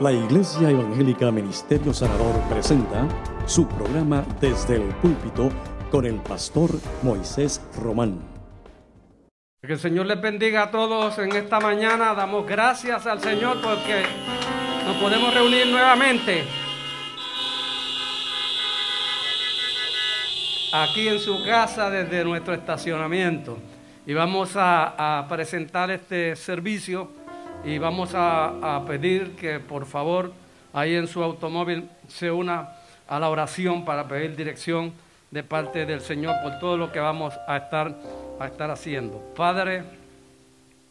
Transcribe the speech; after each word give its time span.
La 0.00 0.10
Iglesia 0.10 0.70
Evangélica 0.70 1.30
Ministerio 1.30 1.94
Sanador 1.94 2.34
presenta 2.50 3.06
su 3.46 3.68
programa 3.68 4.24
Desde 4.40 4.74
el 4.74 4.88
Púlpito 4.96 5.50
con 5.88 6.04
el 6.04 6.16
pastor 6.16 6.70
Moisés 7.04 7.64
Román. 7.80 8.18
Que 9.62 9.74
el 9.74 9.78
Señor 9.78 10.06
les 10.06 10.20
bendiga 10.20 10.64
a 10.64 10.70
todos 10.72 11.16
en 11.20 11.36
esta 11.36 11.60
mañana. 11.60 12.12
Damos 12.12 12.44
gracias 12.44 13.06
al 13.06 13.20
Señor 13.20 13.60
porque 13.62 14.02
nos 14.84 14.96
podemos 14.96 15.32
reunir 15.32 15.68
nuevamente 15.68 16.42
aquí 20.72 21.06
en 21.06 21.20
su 21.20 21.44
casa 21.44 21.88
desde 21.88 22.24
nuestro 22.24 22.52
estacionamiento. 22.52 23.58
Y 24.06 24.12
vamos 24.12 24.56
a, 24.56 25.20
a 25.20 25.28
presentar 25.28 25.92
este 25.92 26.34
servicio 26.34 27.23
y 27.64 27.78
vamos 27.78 28.10
a, 28.14 28.82
pedir 28.86 29.36
que 29.36 29.58
por 29.58 29.86
favor 29.86 30.32
ahí 30.72 30.94
en 30.94 31.06
su 31.06 31.22
automóvil 31.22 31.88
se 32.08 32.30
una 32.30 32.68
a 33.08 33.18
la 33.18 33.28
oración 33.28 33.84
para 33.84 34.06
pedir 34.06 34.36
dirección 34.36 34.92
de 35.30 35.42
parte 35.42 35.86
del 35.86 36.00
Señor 36.00 36.36
por 36.42 36.58
todo 36.58 36.76
lo 36.76 36.92
que 36.92 37.00
vamos 37.00 37.34
a 37.48 37.56
estar, 37.56 37.98
a 38.38 38.46
estar 38.46 38.70
haciendo. 38.70 39.18
Padre, 39.34 39.82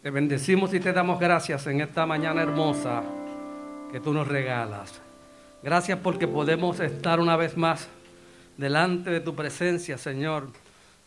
te 0.01 0.09
bendecimos 0.09 0.73
y 0.73 0.79
te 0.79 0.91
damos 0.93 1.19
gracias 1.19 1.65
en 1.67 1.81
esta 1.81 2.05
mañana 2.05 2.41
hermosa 2.41 3.03
que 3.91 3.99
tú 3.99 4.13
nos 4.13 4.27
regalas. 4.27 4.99
Gracias 5.61 5.99
porque 5.99 6.27
podemos 6.27 6.79
estar 6.79 7.19
una 7.19 7.37
vez 7.37 7.55
más 7.55 7.87
delante 8.57 9.11
de 9.11 9.21
tu 9.21 9.35
presencia, 9.35 9.97
Señor, 9.97 10.49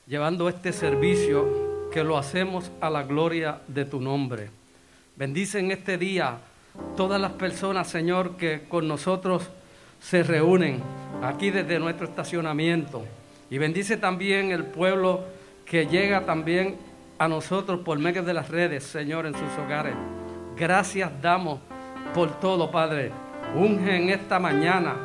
llevando 0.06 0.48
este 0.48 0.72
servicio 0.72 1.88
que 1.92 2.04
lo 2.04 2.16
hacemos 2.16 2.70
a 2.80 2.88
la 2.88 3.02
gloria 3.02 3.60
de 3.68 3.84
tu 3.84 4.00
nombre. 4.00 4.50
Bendice 5.16 5.60
en 5.60 5.70
este 5.70 5.96
día 5.96 6.36
todas 6.94 7.18
las 7.18 7.32
personas, 7.32 7.88
Señor, 7.88 8.36
que 8.36 8.64
con 8.68 8.86
nosotros 8.86 9.48
se 9.98 10.22
reúnen 10.22 10.82
aquí 11.22 11.50
desde 11.50 11.78
nuestro 11.78 12.06
estacionamiento. 12.06 13.02
Y 13.48 13.56
bendice 13.56 13.96
también 13.96 14.50
el 14.50 14.64
pueblo 14.64 15.24
que 15.64 15.86
llega 15.86 16.26
también 16.26 16.76
a 17.18 17.28
nosotros 17.28 17.80
por 17.80 17.98
medio 17.98 18.24
de 18.24 18.34
las 18.34 18.50
redes, 18.50 18.84
Señor, 18.84 19.24
en 19.24 19.32
sus 19.32 19.48
hogares. 19.64 19.94
Gracias 20.54 21.10
damos 21.22 21.60
por 22.12 22.38
todo, 22.38 22.70
Padre. 22.70 23.10
Unge 23.54 23.96
en 23.96 24.10
esta 24.10 24.38
mañana 24.38 24.96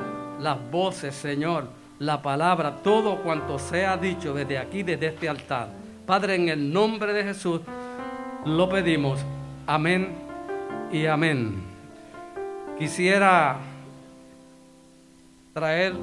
las 0.41 0.57
voces, 0.69 1.15
Señor, 1.15 1.69
la 1.99 2.21
palabra, 2.21 2.79
todo 2.83 3.23
cuanto 3.23 3.57
sea 3.57 3.95
dicho 3.95 4.33
desde 4.33 4.57
aquí, 4.57 4.83
desde 4.83 5.07
este 5.07 5.29
altar. 5.29 5.69
Padre, 6.05 6.35
en 6.35 6.49
el 6.49 6.73
nombre 6.73 7.13
de 7.13 7.23
Jesús 7.23 7.61
lo 8.43 8.67
pedimos. 8.67 9.23
Amén 9.67 10.09
y 10.91 11.05
amén. 11.05 11.61
Quisiera 12.79 13.57
traer 15.53 15.93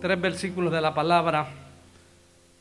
tres 0.00 0.20
versículos 0.20 0.72
de 0.72 0.80
la 0.80 0.94
palabra. 0.94 1.48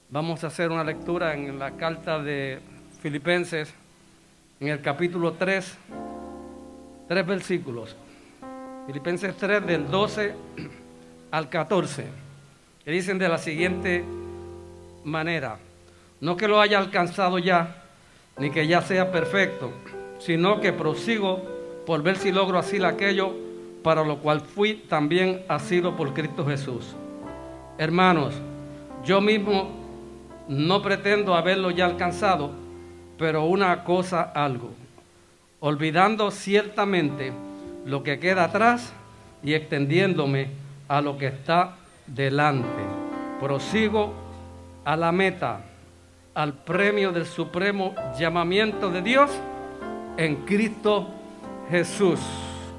Vamos 0.09 0.44
a 0.44 0.48
hacer 0.48 0.72
una 0.72 0.84
lectura 0.84 1.36
en 1.36 1.59
la 1.59 1.72
carta 1.72 2.22
de 2.22 2.59
Filipenses, 3.02 3.72
en 4.59 4.70
el 4.70 4.82
capítulo 4.82 5.34
3, 5.34 5.78
tres 7.08 7.28
versículos. 7.28 7.95
Filipenses 8.88 9.38
3 9.38 9.66
del 9.66 9.89
12 9.92 10.34
al 11.30 11.50
14, 11.50 12.08
que 12.84 12.92
dicen 12.92 13.20
de 13.20 13.30
la 13.30 13.38
siguiente 13.38 14.04
manera, 15.04 15.60
no 16.20 16.36
que 16.36 16.48
lo 16.48 16.60
haya 16.60 16.80
alcanzado 16.80 17.38
ya, 17.38 17.84
ni 18.39 18.50
que 18.50 18.66
ya 18.66 18.82
sea 18.82 19.12
perfecto 19.12 19.72
sino 20.19 20.59
que 20.59 20.73
prosigo 20.73 21.41
por 21.85 22.02
ver 22.02 22.17
si 22.17 22.31
logro 22.31 22.58
así 22.58 22.83
aquello 22.83 23.33
para 23.83 24.03
lo 24.03 24.17
cual 24.17 24.41
fui 24.41 24.75
también 24.89 25.44
asido 25.47 25.95
por 25.95 26.13
Cristo 26.13 26.45
Jesús. 26.45 26.95
Hermanos, 27.77 28.33
yo 29.03 29.21
mismo 29.21 29.70
no 30.48 30.81
pretendo 30.81 31.36
haberlo 31.36 31.70
ya 31.71 31.86
alcanzado, 31.86 32.52
pero 33.17 33.45
una 33.45 33.83
cosa 33.83 34.23
algo, 34.23 34.71
olvidando 35.59 36.31
ciertamente 36.31 37.31
lo 37.86 38.02
que 38.02 38.20
queda 38.20 38.45
atrás 38.45 38.92
y 39.43 39.54
extendiéndome 39.54 40.49
a 40.87 41.02
lo 41.02 41.17
que 41.17 41.27
está 41.27 41.75
delante. 42.08 42.65
Prosigo 43.39 44.14
a 44.83 44.95
la 44.95 45.11
meta, 45.11 45.61
al 46.33 46.54
premio 46.54 47.11
del 47.11 47.25
supremo 47.25 47.93
llamamiento 48.17 48.89
de 48.89 49.02
Dios 49.02 49.30
en 50.17 50.45
Cristo 50.45 51.09
Jesús. 51.70 52.20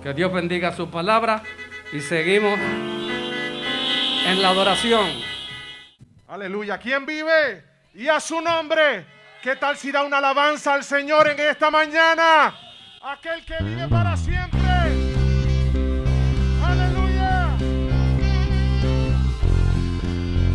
Que 0.02 0.12
Dios 0.14 0.32
bendiga 0.32 0.72
su 0.72 0.90
palabra 0.90 1.42
y 1.92 2.00
seguimos 2.00 2.58
en 4.26 4.42
la 4.42 4.50
adoración. 4.50 5.06
Aleluya. 6.28 6.78
¿Quién 6.78 7.06
vive? 7.06 7.64
Y 7.94 8.08
a 8.08 8.20
su 8.20 8.40
nombre. 8.40 9.06
¿Qué 9.42 9.56
tal 9.56 9.76
si 9.76 9.92
da 9.92 10.02
una 10.02 10.18
alabanza 10.18 10.74
al 10.74 10.82
Señor 10.82 11.28
en 11.28 11.38
esta 11.38 11.70
mañana? 11.70 12.54
Aquel 13.02 13.44
que 13.44 13.62
vive 13.62 13.86
para 13.88 14.16
siempre. 14.16 14.58
Aleluya. 16.64 17.56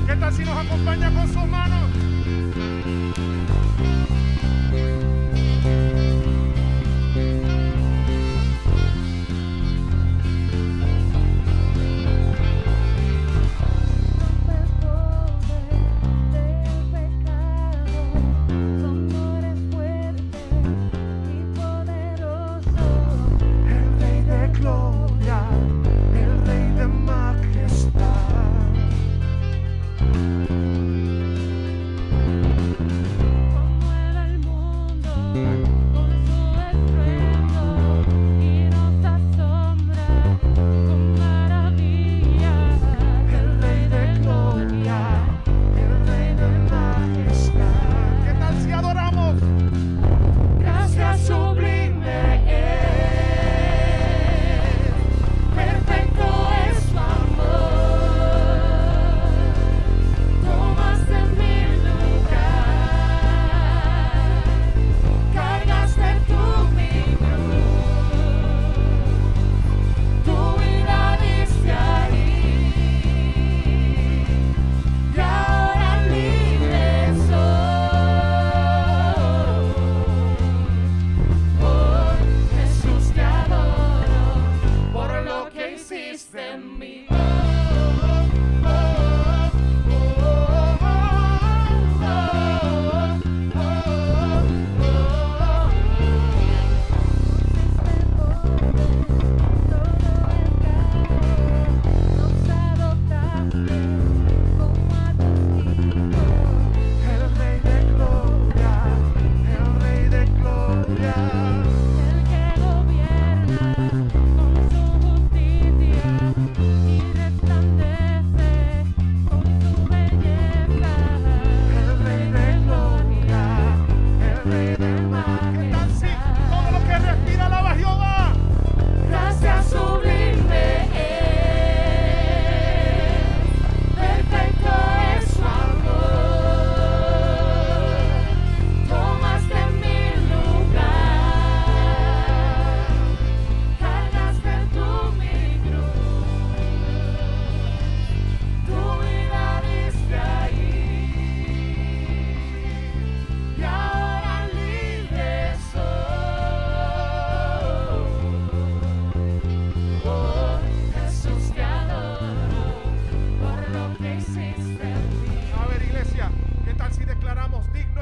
¿Qué 0.08 0.16
tal 0.16 0.34
si 0.34 0.44
nos 0.44 0.58
acompaña 0.58 1.14
con 1.14 1.28
sus 1.28 1.46
manos? 1.46 1.81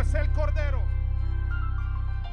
es 0.09 0.15
el 0.15 0.31
Cordero. 0.31 0.81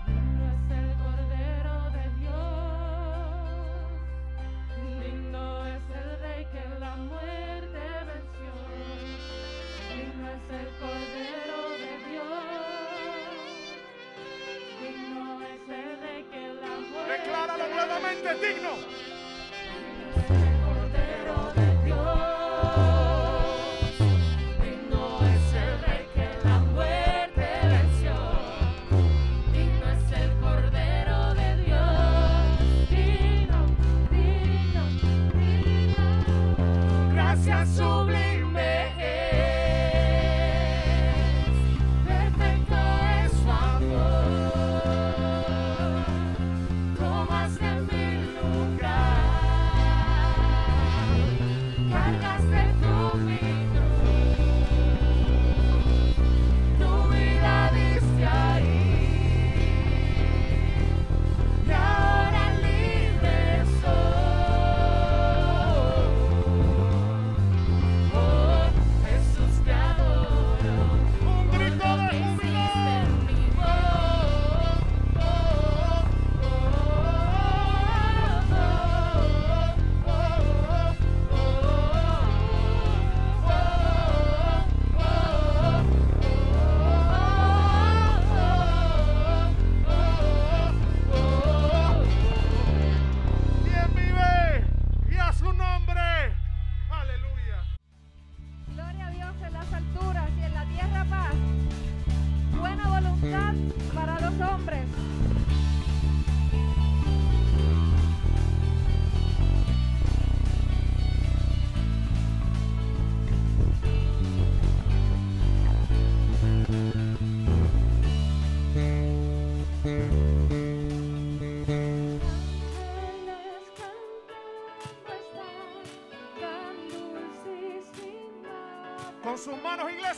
Lindo 0.06 0.44
es 0.46 0.70
el 0.78 0.96
Cordero 0.96 1.90
de 1.90 2.05
Dios. 2.20 3.37
Lindo 5.02 5.67
es 5.67 5.84
el 5.94 6.08
Rey 6.20 6.46
que 6.52 6.64
la 6.81 6.96
muerte 6.96 7.82
venció. 8.08 8.52
Lindo 9.94 10.25
es 10.37 10.46
el 10.58 10.69
Cordero 10.81 11.58
de 11.82 11.93
Dios. 12.08 12.49
Lindo 14.81 15.25
es 15.43 15.69
el 15.69 16.00
Rey 16.00 16.23
que 16.31 16.43
la 16.55 16.75
muerte 16.81 17.12
Decláralo 17.12 17.67
nuevamente 17.75 18.28
digno. 18.37 18.96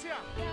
Manos, 0.04 0.47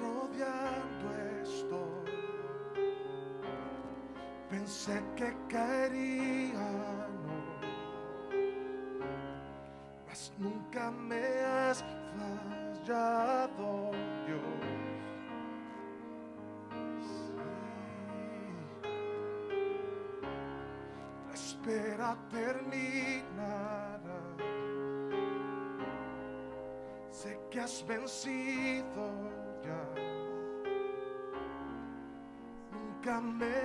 rodeando 0.00 1.06
estoy. 1.42 1.96
Pensé 4.50 5.02
que 5.16 5.36
caería, 5.48 6.68
no, 7.24 7.38
mas 10.06 10.32
nunca 10.38 10.90
me 10.90 11.24
has 11.40 11.84
fallado, 12.14 13.90
Dios. 14.26 14.42
Sí. 17.00 17.32
La 21.26 21.34
espera 21.34 22.16
terminará. 22.30 23.96
Sé 27.10 27.38
que 27.50 27.60
has 27.60 27.84
vencido. 27.86 29.15
me. 33.26 33.55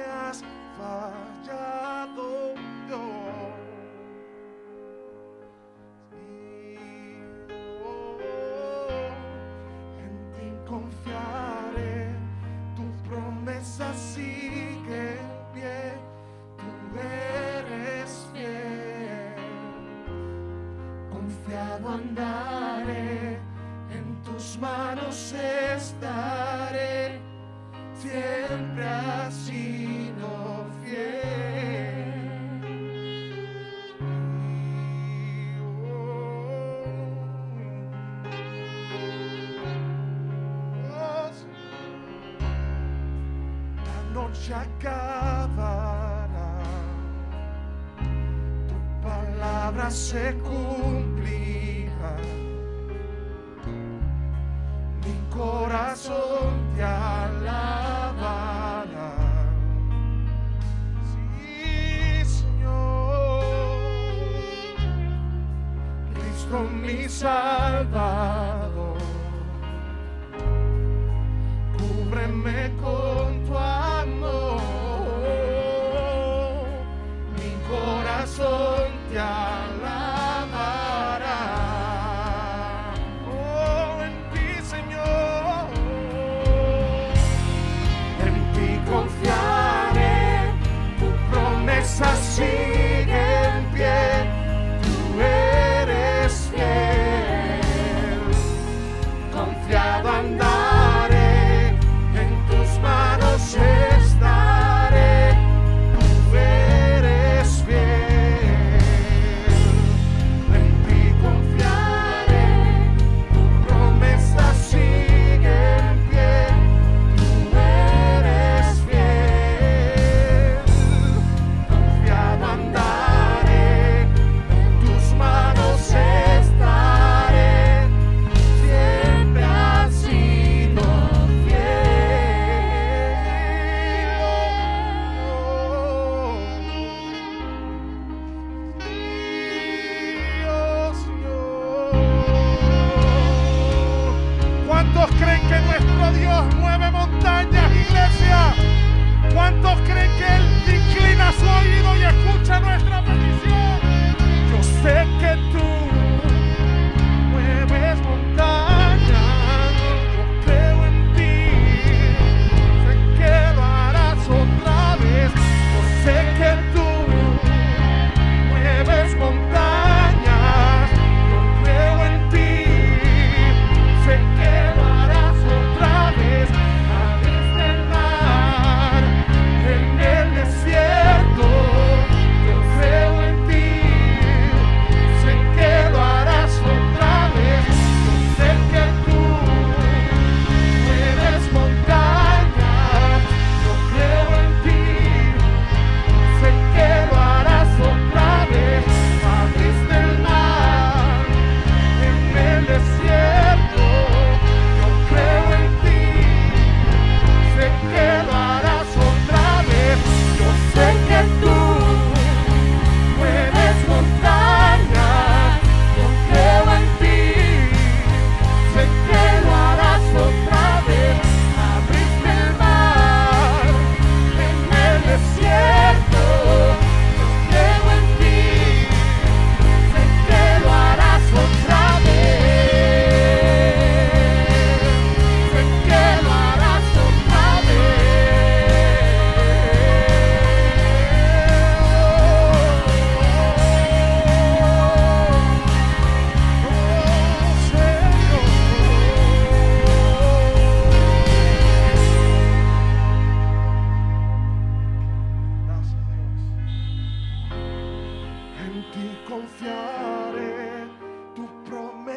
se 44.51 44.55
acabará, 44.57 46.27
tu 48.67 48.77
palabra 49.01 49.89
se 49.89 50.33
cumplirá, 50.43 52.17
mi 55.05 55.15
corazón 55.33 56.51
te 56.75 56.83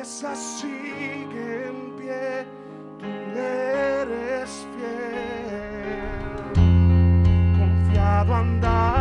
promesa 0.04 0.34
sigue 0.34 1.68
en 1.68 1.96
pie, 1.96 2.46
tú 2.98 3.06
eres 3.38 4.66
fiel, 4.76 6.52
confiado 7.58 8.34
andar. 8.34 8.93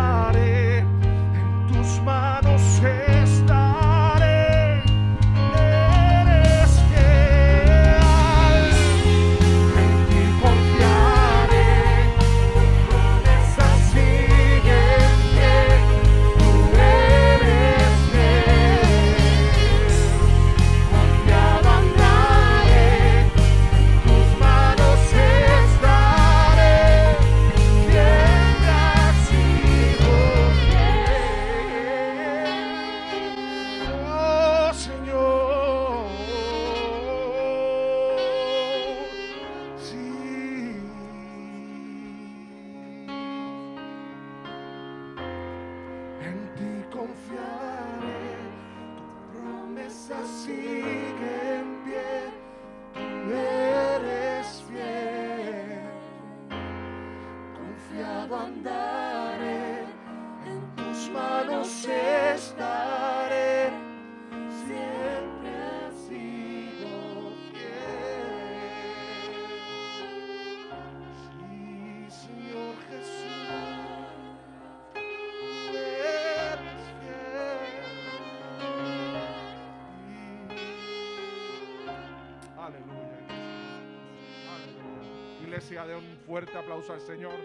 Fuerte 86.34 86.58
aplauso 86.58 86.94
al 86.94 87.02
Señor. 87.02 87.36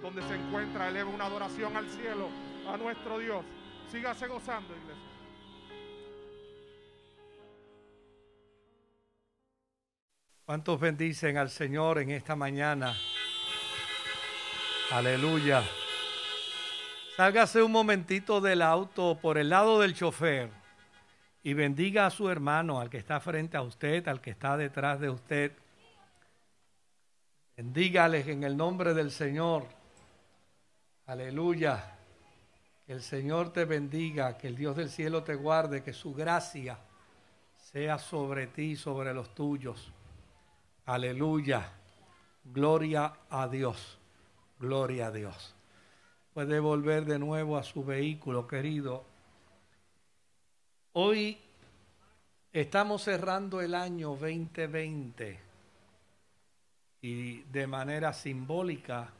Donde 0.00 0.22
se 0.22 0.36
encuentra, 0.36 0.88
eleva 0.88 1.10
una 1.10 1.24
adoración 1.24 1.76
al 1.76 1.90
cielo, 1.90 2.28
a 2.68 2.76
nuestro 2.76 3.18
Dios. 3.18 3.44
Sígase 3.90 4.28
gozando, 4.28 4.72
iglesia. 4.72 5.02
¿Cuántos 10.44 10.78
bendicen 10.78 11.36
al 11.38 11.50
Señor 11.50 11.98
en 11.98 12.10
esta 12.12 12.36
mañana? 12.36 12.96
Aleluya. 14.92 15.64
Sálgase 17.16 17.64
un 17.64 17.72
momentito 17.72 18.40
del 18.40 18.62
auto 18.62 19.18
por 19.20 19.38
el 19.38 19.48
lado 19.48 19.80
del 19.80 19.92
chofer 19.92 20.50
y 21.42 21.52
bendiga 21.54 22.06
a 22.06 22.10
su 22.10 22.30
hermano, 22.30 22.80
al 22.80 22.90
que 22.90 22.98
está 22.98 23.18
frente 23.18 23.56
a 23.56 23.62
usted, 23.62 24.06
al 24.06 24.20
que 24.20 24.30
está 24.30 24.56
detrás 24.56 25.00
de 25.00 25.10
usted. 25.10 25.50
Bendígales 27.56 28.26
en 28.28 28.44
el 28.44 28.54
nombre 28.54 28.92
del 28.92 29.10
Señor. 29.10 29.64
Aleluya. 31.06 31.94
Que 32.84 32.92
el 32.92 33.02
Señor 33.02 33.50
te 33.50 33.64
bendiga, 33.64 34.36
que 34.36 34.48
el 34.48 34.56
Dios 34.56 34.76
del 34.76 34.90
cielo 34.90 35.22
te 35.22 35.34
guarde, 35.34 35.82
que 35.82 35.94
su 35.94 36.12
gracia 36.12 36.78
sea 37.56 37.98
sobre 37.98 38.48
ti 38.48 38.72
y 38.72 38.76
sobre 38.76 39.14
los 39.14 39.34
tuyos. 39.34 39.90
Aleluya. 40.84 41.72
Gloria 42.44 43.14
a 43.30 43.48
Dios. 43.48 43.98
Gloria 44.60 45.06
a 45.06 45.10
Dios. 45.10 45.54
Puede 46.34 46.60
volver 46.60 47.06
de 47.06 47.18
nuevo 47.18 47.56
a 47.56 47.62
su 47.62 47.82
vehículo, 47.82 48.46
querido. 48.46 49.02
Hoy 50.92 51.38
estamos 52.52 53.02
cerrando 53.02 53.62
el 53.62 53.74
año 53.74 54.10
2020 54.10 55.45
y 57.06 57.44
de 57.52 57.68
manera 57.68 58.12
simbólica 58.12 59.10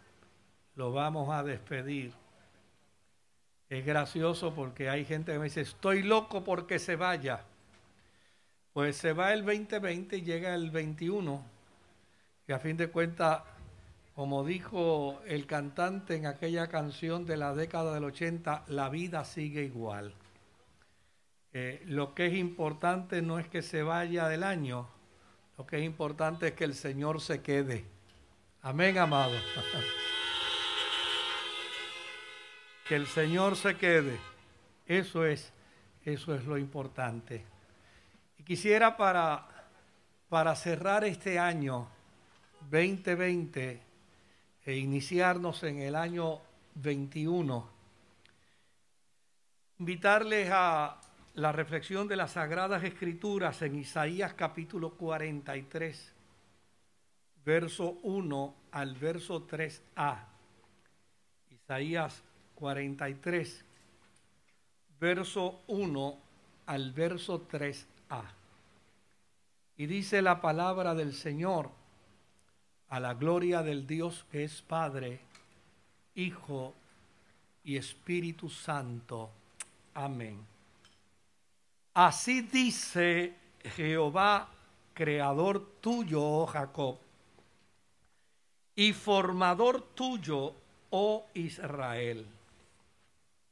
lo 0.74 0.92
vamos 0.92 1.32
a 1.32 1.44
despedir. 1.44 2.12
Es 3.70 3.86
gracioso 3.86 4.52
porque 4.52 4.90
hay 4.90 5.04
gente 5.04 5.32
que 5.32 5.38
me 5.38 5.44
dice, 5.44 5.60
estoy 5.60 6.02
loco 6.02 6.42
porque 6.42 6.80
se 6.80 6.96
vaya. 6.96 7.44
Pues 8.72 8.96
se 8.96 9.12
va 9.12 9.32
el 9.32 9.44
2020 9.44 10.16
y 10.16 10.22
llega 10.22 10.52
el 10.56 10.72
21. 10.72 11.44
Y 12.48 12.52
a 12.52 12.58
fin 12.58 12.76
de 12.76 12.88
cuentas, 12.88 13.42
como 14.16 14.44
dijo 14.44 15.20
el 15.24 15.46
cantante 15.46 16.16
en 16.16 16.26
aquella 16.26 16.66
canción 16.66 17.24
de 17.24 17.36
la 17.36 17.54
década 17.54 17.94
del 17.94 18.04
80, 18.04 18.64
la 18.66 18.88
vida 18.88 19.24
sigue 19.24 19.62
igual. 19.62 20.12
Eh, 21.52 21.84
lo 21.86 22.14
que 22.14 22.26
es 22.26 22.34
importante 22.34 23.22
no 23.22 23.38
es 23.38 23.46
que 23.46 23.62
se 23.62 23.84
vaya 23.84 24.26
del 24.26 24.42
año, 24.42 24.88
lo 25.56 25.66
que 25.66 25.78
es 25.78 25.84
importante 25.84 26.48
es 26.48 26.54
que 26.54 26.64
el 26.64 26.74
Señor 26.74 27.20
se 27.20 27.40
quede. 27.40 27.84
Amén, 28.62 28.98
amado. 28.98 29.34
que 32.86 32.94
el 32.94 33.06
Señor 33.06 33.56
se 33.56 33.76
quede. 33.76 34.18
Eso 34.86 35.24
es, 35.24 35.52
eso 36.04 36.34
es 36.34 36.44
lo 36.44 36.58
importante. 36.58 37.44
Y 38.38 38.44
quisiera 38.44 38.96
para, 38.96 39.46
para 40.28 40.54
cerrar 40.54 41.04
este 41.04 41.38
año 41.38 41.88
2020 42.70 43.82
e 44.64 44.76
iniciarnos 44.76 45.62
en 45.62 45.80
el 45.80 45.94
año 45.94 46.40
21, 46.74 47.70
invitarles 49.78 50.50
a 50.52 51.00
la 51.36 51.52
reflexión 51.52 52.08
de 52.08 52.16
las 52.16 52.32
Sagradas 52.32 52.82
Escrituras 52.82 53.60
en 53.60 53.74
Isaías 53.78 54.32
capítulo 54.32 54.92
43, 54.92 56.14
verso 57.44 57.98
1 58.04 58.54
al 58.72 58.94
verso 58.94 59.46
3a. 59.46 60.24
Isaías 61.50 62.22
43, 62.54 63.64
verso 64.98 65.60
1 65.66 66.18
al 66.64 66.92
verso 66.92 67.46
3a. 67.46 68.22
Y 69.76 69.84
dice 69.84 70.22
la 70.22 70.40
palabra 70.40 70.94
del 70.94 71.12
Señor 71.12 71.70
a 72.88 72.98
la 72.98 73.12
gloria 73.12 73.62
del 73.62 73.86
Dios 73.86 74.24
que 74.32 74.44
es 74.44 74.62
Padre, 74.62 75.20
Hijo 76.14 76.72
y 77.62 77.76
Espíritu 77.76 78.48
Santo. 78.48 79.28
Amén. 79.92 80.55
Así 81.96 82.42
dice 82.42 83.34
Jehová, 83.74 84.50
creador 84.92 85.66
tuyo, 85.80 86.22
oh 86.22 86.46
Jacob, 86.46 86.98
y 88.74 88.92
formador 88.92 89.80
tuyo, 89.94 90.52
oh 90.90 91.24
Israel. 91.32 92.26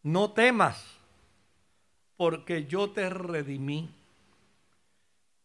No 0.02 0.32
temas, 0.32 0.84
porque 2.18 2.66
yo 2.66 2.90
te 2.90 3.08
redimí. 3.08 3.88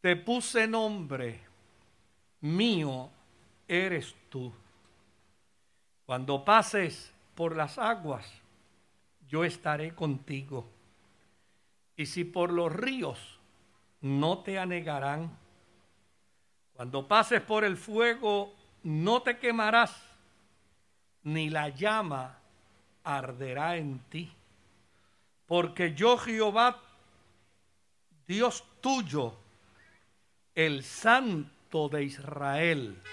Te 0.01 0.17
puse 0.17 0.67
nombre, 0.67 1.39
mío 2.41 3.09
eres 3.65 4.13
tú. 4.27 4.51
Cuando 6.05 6.43
pases 6.43 7.13
por 7.33 7.55
las 7.55 7.77
aguas, 7.77 8.25
yo 9.29 9.45
estaré 9.45 9.95
contigo. 9.95 10.78
Y 11.99 12.05
si 12.05 12.23
por 12.23 12.53
los 12.53 12.71
ríos, 12.71 13.19
no 13.99 14.39
te 14.39 14.57
anegarán. 14.57 15.37
Cuando 16.71 17.05
pases 17.05 17.41
por 17.41 17.65
el 17.65 17.75
fuego, 17.75 18.55
no 18.83 19.21
te 19.21 19.37
quemarás, 19.37 20.01
ni 21.23 21.49
la 21.49 21.67
llama 21.67 22.39
arderá 23.03 23.75
en 23.75 23.99
ti. 24.07 24.31
Porque 25.45 25.93
yo 25.93 26.17
Jehová, 26.17 26.81
Dios 28.25 28.63
tuyo, 28.79 29.35
el 30.55 30.85
Santo 30.85 31.89
de 31.89 32.05
Israel, 32.05 33.03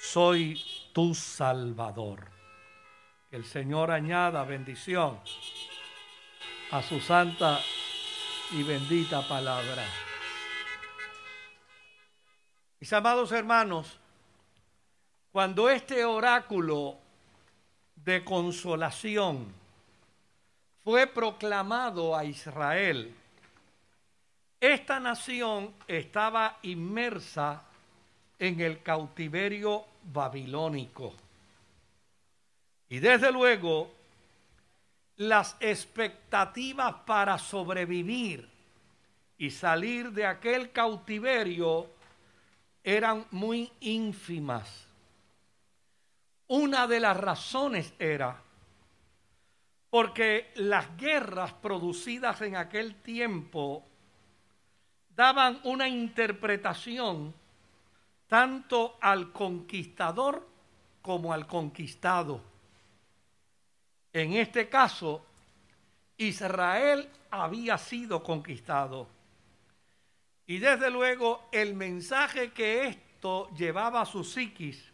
soy 0.00 0.62
tu 0.92 1.16
Salvador. 1.16 2.30
Que 3.28 3.34
el 3.34 3.44
Señor 3.44 3.90
añada 3.90 4.44
bendición 4.44 5.18
a 6.70 6.80
su 6.80 7.00
santa 7.00 7.58
y 8.54 8.62
bendita 8.62 9.26
palabra. 9.26 9.84
Mis 12.78 12.92
amados 12.92 13.32
hermanos, 13.32 13.98
Cuando 15.32 15.68
este 15.68 16.04
oráculo 16.04 16.96
de 17.96 18.22
consolación 18.22 19.52
fue 20.84 21.08
proclamado 21.08 22.14
a 22.16 22.24
Israel, 22.24 23.12
esta 24.60 25.00
nación 25.00 25.74
estaba 25.88 26.58
inmersa 26.62 27.64
en 28.38 28.60
el 28.60 28.80
cautiverio 28.84 29.84
babilónico. 30.04 31.14
Y 32.88 33.00
desde 33.00 33.32
luego, 33.32 33.92
las 35.16 35.56
expectativas 35.60 36.94
para 37.06 37.38
sobrevivir 37.38 38.48
y 39.38 39.50
salir 39.50 40.12
de 40.12 40.26
aquel 40.26 40.72
cautiverio 40.72 41.90
eran 42.82 43.26
muy 43.30 43.70
ínfimas. 43.80 44.86
Una 46.48 46.86
de 46.86 47.00
las 47.00 47.16
razones 47.16 47.94
era 47.98 48.40
porque 49.90 50.50
las 50.56 50.96
guerras 50.96 51.52
producidas 51.52 52.40
en 52.42 52.56
aquel 52.56 52.96
tiempo 52.96 53.84
daban 55.14 55.60
una 55.62 55.88
interpretación 55.88 57.32
tanto 58.26 58.98
al 59.00 59.30
conquistador 59.30 60.48
como 61.00 61.32
al 61.32 61.46
conquistado. 61.46 62.40
En 64.14 64.34
este 64.34 64.68
caso, 64.68 65.26
Israel 66.16 67.10
había 67.32 67.76
sido 67.76 68.22
conquistado. 68.22 69.08
Y 70.46 70.58
desde 70.58 70.88
luego 70.88 71.48
el 71.50 71.74
mensaje 71.74 72.52
que 72.52 72.86
esto 72.86 73.50
llevaba 73.56 74.02
a 74.02 74.06
su 74.06 74.22
psiquis 74.22 74.92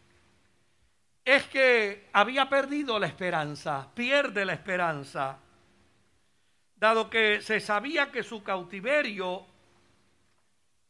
es 1.23 1.43
que 1.49 2.09
había 2.13 2.49
perdido 2.49 2.97
la 2.97 3.05
esperanza, 3.05 3.87
pierde 3.93 4.43
la 4.43 4.53
esperanza, 4.53 5.37
dado 6.75 7.07
que 7.07 7.43
se 7.43 7.59
sabía 7.59 8.11
que 8.11 8.23
su 8.23 8.41
cautiverio 8.41 9.45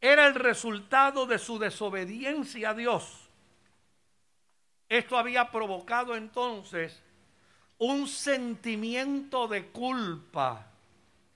era 0.00 0.26
el 0.26 0.34
resultado 0.34 1.26
de 1.26 1.38
su 1.38 1.58
desobediencia 1.58 2.70
a 2.70 2.74
Dios. 2.74 3.28
Esto 4.88 5.18
había 5.18 5.50
provocado 5.50 6.16
entonces 6.16 7.02
un 7.82 8.06
sentimiento 8.06 9.48
de 9.48 9.66
culpa 9.66 10.64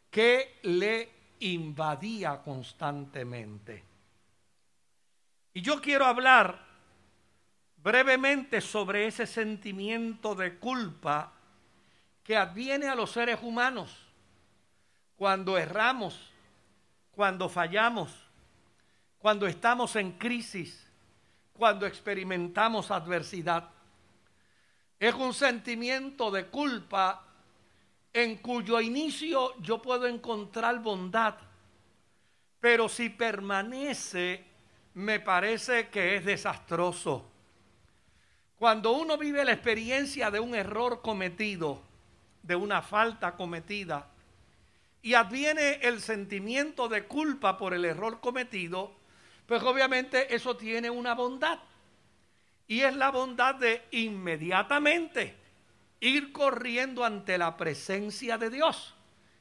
que 0.09 0.61
le 0.63 1.09
invadía 1.41 2.41
constantemente. 2.41 3.83
Y 5.55 5.61
yo 5.61 5.81
quiero 5.81 6.07
hablar 6.07 6.65
brevemente 7.83 8.61
sobre 8.61 9.09
ese 9.09 9.27
sentimiento 9.27 10.37
de 10.37 10.57
culpa 10.59 11.33
que 12.23 12.37
adviene 12.37 12.87
a 12.87 12.95
los 12.95 13.11
seres 13.11 13.41
humanos 13.43 14.07
cuando 15.17 15.59
erramos, 15.59 16.31
cuando 17.11 17.49
fallamos, 17.49 18.15
cuando 19.19 19.49
estamos 19.49 19.97
en 19.97 20.13
crisis, 20.13 20.87
cuando 21.55 21.87
experimentamos 21.87 22.93
adversidad. 22.93 23.76
Es 24.99 25.15
un 25.15 25.35
sentimiento 25.35 26.31
de 26.31 26.47
culpa 26.47 27.23
en 28.13 28.37
cuyo 28.37 28.81
inicio 28.81 29.55
yo 29.61 29.83
puedo 29.83 30.07
encontrar 30.07 30.81
bondad, 30.81 31.35
pero 32.61 32.89
si 32.89 33.11
permanece 33.11 34.45
me 34.95 35.21
parece 35.21 35.89
que 35.89 36.17
es 36.17 36.25
desastroso. 36.25 37.31
Cuando 38.59 38.93
uno 38.93 39.19
vive 39.19 39.45
la 39.45 39.53
experiencia 39.53 40.31
de 40.31 40.41
un 40.41 40.55
error 40.55 41.03
cometido, 41.03 41.83
de 42.43 42.57
una 42.57 42.81
falta 42.81 43.37
cometida, 43.37 44.09
y 45.03 45.13
adviene 45.13 45.75
el 45.83 46.01
sentimiento 46.01 46.89
de 46.89 47.05
culpa 47.05 47.59
por 47.59 47.75
el 47.75 47.85
error 47.85 48.21
cometido, 48.21 48.93
pues 49.47 49.63
obviamente 49.63 50.35
eso 50.35 50.57
tiene 50.57 50.89
una 50.89 51.15
bondad. 51.15 51.59
Y 52.69 52.81
es 52.81 52.97
la 52.97 53.11
bondad 53.11 53.55
de 53.55 53.87
inmediatamente 53.93 55.37
ir 56.01 56.33
corriendo 56.33 57.05
ante 57.05 57.39
la 57.39 57.57
presencia 57.57 58.39
de 58.39 58.51
Dios 58.51 58.95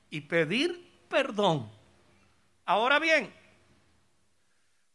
y 0.09 0.21
pedir 0.21 0.91
perdón. 1.09 1.69
Ahora 2.65 2.99
bien, 2.99 3.33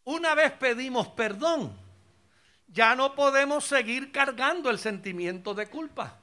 una 0.05 0.35
vez 0.35 0.53
pedimos 0.53 1.09
perdón, 1.09 1.77
ya 2.69 2.95
no 2.95 3.15
podemos 3.15 3.65
seguir 3.65 4.13
cargando 4.13 4.71
el 4.71 4.79
sentimiento 4.79 5.55
de 5.55 5.69
culpa. 5.69 6.19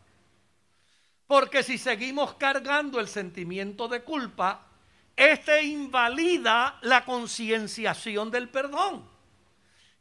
Porque 1.28 1.62
si 1.62 1.78
seguimos 1.78 2.36
cargando 2.36 3.00
el 3.00 3.08
sentimiento 3.08 3.90
de 3.90 4.02
culpa, 4.04 4.66
este 5.16 5.64
invalida 5.64 6.80
la 6.82 7.04
concienciación 7.04 8.32
del 8.32 8.50
perdón. 8.50 9.17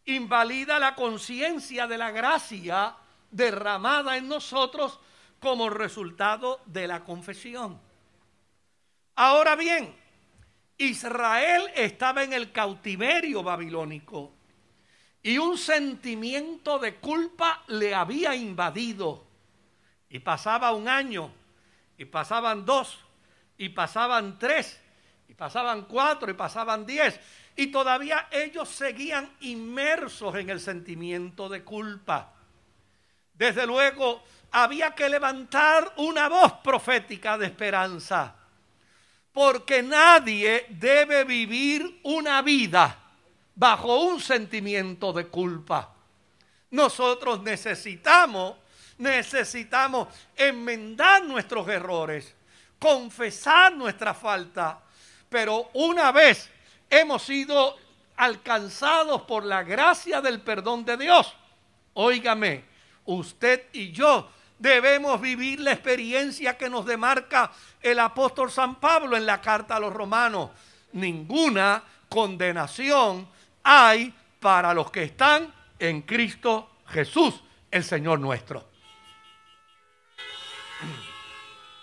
Invalida 0.07 0.79
la 0.79 0.95
conciencia 0.95 1.87
de 1.87 1.99
la 1.99 2.11
gracia 2.11 2.97
derramada 3.31 4.17
en 4.17 4.29
nosotros 4.29 4.99
como 5.41 5.69
resultado 5.69 6.61
de 6.67 6.87
la 6.87 7.05
confesión. 7.05 7.81
Ahora 9.17 9.57
bien, 9.57 9.95
Israel 10.79 11.71
estaba 11.75 12.23
en 12.23 12.33
el 12.33 12.53
cautiverio 12.53 13.43
babilónico 13.43 14.33
y 15.27 15.39
un 15.39 15.59
sentimiento 15.59 16.79
de 16.79 16.97
culpa 16.97 17.65
le 17.67 17.95
había 17.95 18.35
invadido. 18.37 19.27
Y 20.09 20.21
pasaba 20.21 20.71
un 20.71 20.89
año, 20.89 21.33
y 21.99 22.05
pasaban 22.05 22.65
dos, 22.65 22.97
y 23.59 23.71
pasaban 23.71 24.39
tres, 24.39 24.81
y 25.29 25.35
pasaban 25.35 25.87
cuatro 25.87 26.31
y 26.31 26.35
pasaban 26.35 26.87
diez. 26.87 27.19
Y 27.57 27.69
todavía 27.69 28.29
ellos 28.31 28.69
seguían 28.69 29.31
inmersos 29.41 30.35
en 30.37 30.51
el 30.51 30.61
sentimiento 30.61 31.49
de 31.49 31.65
culpa. 31.65 32.33
Desde 33.33 33.67
luego 33.67 34.23
había 34.53 34.95
que 34.95 35.09
levantar 35.09 35.95
una 35.97 36.29
voz 36.29 36.53
profética 36.63 37.39
de 37.39 37.47
esperanza. 37.47 38.35
Porque 39.33 39.83
nadie 39.83 40.67
debe 40.71 41.25
vivir 41.25 42.01
una 42.05 42.43
vida 42.43 42.99
bajo 43.55 44.03
un 44.05 44.21
sentimiento 44.21 45.13
de 45.13 45.27
culpa. 45.27 45.93
Nosotros 46.71 47.43
necesitamos, 47.43 48.57
necesitamos 48.99 50.09
enmendar 50.37 51.25
nuestros 51.25 51.69
errores, 51.69 52.35
confesar 52.79 53.75
nuestra 53.75 54.13
falta 54.15 54.83
pero 55.29 55.71
una 55.75 56.13
vez 56.13 56.49
hemos 56.91 57.23
sido 57.23 57.77
alcanzados 58.17 59.23
por 59.23 59.45
la 59.45 59.63
gracia 59.63 60.21
del 60.21 60.41
perdón 60.41 60.85
de 60.85 60.97
Dios, 60.97 61.35
óigame, 61.95 62.65
usted 63.05 63.67
y 63.73 63.93
yo 63.93 64.31
debemos 64.59 65.21
vivir 65.21 65.61
la 65.61 65.73
experiencia 65.73 66.57
que 66.57 66.71
nos 66.71 66.87
demarca 66.87 67.53
el 67.81 67.99
apóstol 67.99 68.51
San 68.51 68.77
Pablo 68.77 69.17
en 69.17 69.27
la 69.27 69.41
carta 69.41 69.77
a 69.77 69.81
los 69.81 69.93
romanos. 69.93 70.51
Ninguna 70.93 71.83
condenación 72.09 73.29
hay 73.63 74.15
para 74.41 74.73
los 74.73 74.91
que 74.91 75.03
están 75.03 75.53
en 75.79 76.03
Cristo 76.03 76.71
Jesús, 76.87 77.43
el 77.71 77.85
Señor 77.85 78.19
nuestro. 78.21 78.69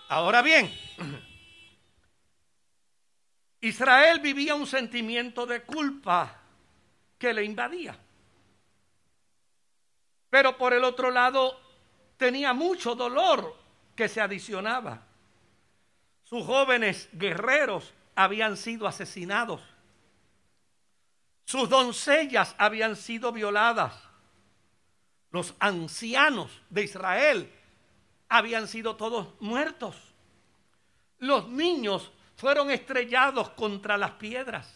Ahora 0.08 0.42
bien, 0.42 0.72
Israel 3.64 4.20
vivía 4.20 4.54
un 4.54 4.66
sentimiento 4.66 5.46
de 5.46 5.62
culpa 5.62 6.38
que 7.18 7.32
le 7.32 7.44
invadía. 7.44 7.98
Pero 10.28 10.58
por 10.58 10.74
el 10.74 10.84
otro 10.84 11.10
lado 11.10 11.58
tenía 12.18 12.52
mucho 12.52 12.94
dolor 12.94 13.56
que 13.96 14.06
se 14.06 14.20
adicionaba. 14.20 15.06
Sus 16.24 16.44
jóvenes 16.44 17.08
guerreros 17.12 17.94
habían 18.14 18.58
sido 18.58 18.86
asesinados. 18.86 19.62
Sus 21.46 21.66
doncellas 21.70 22.54
habían 22.58 22.96
sido 22.96 23.32
violadas. 23.32 23.94
Los 25.30 25.54
ancianos 25.58 26.50
de 26.68 26.82
Israel 26.82 27.50
habían 28.28 28.68
sido 28.68 28.96
todos 28.96 29.28
muertos. 29.40 29.96
Los 31.18 31.48
niños 31.48 32.12
fueron 32.36 32.70
estrellados 32.70 33.50
contra 33.50 33.96
las 33.96 34.12
piedras. 34.12 34.72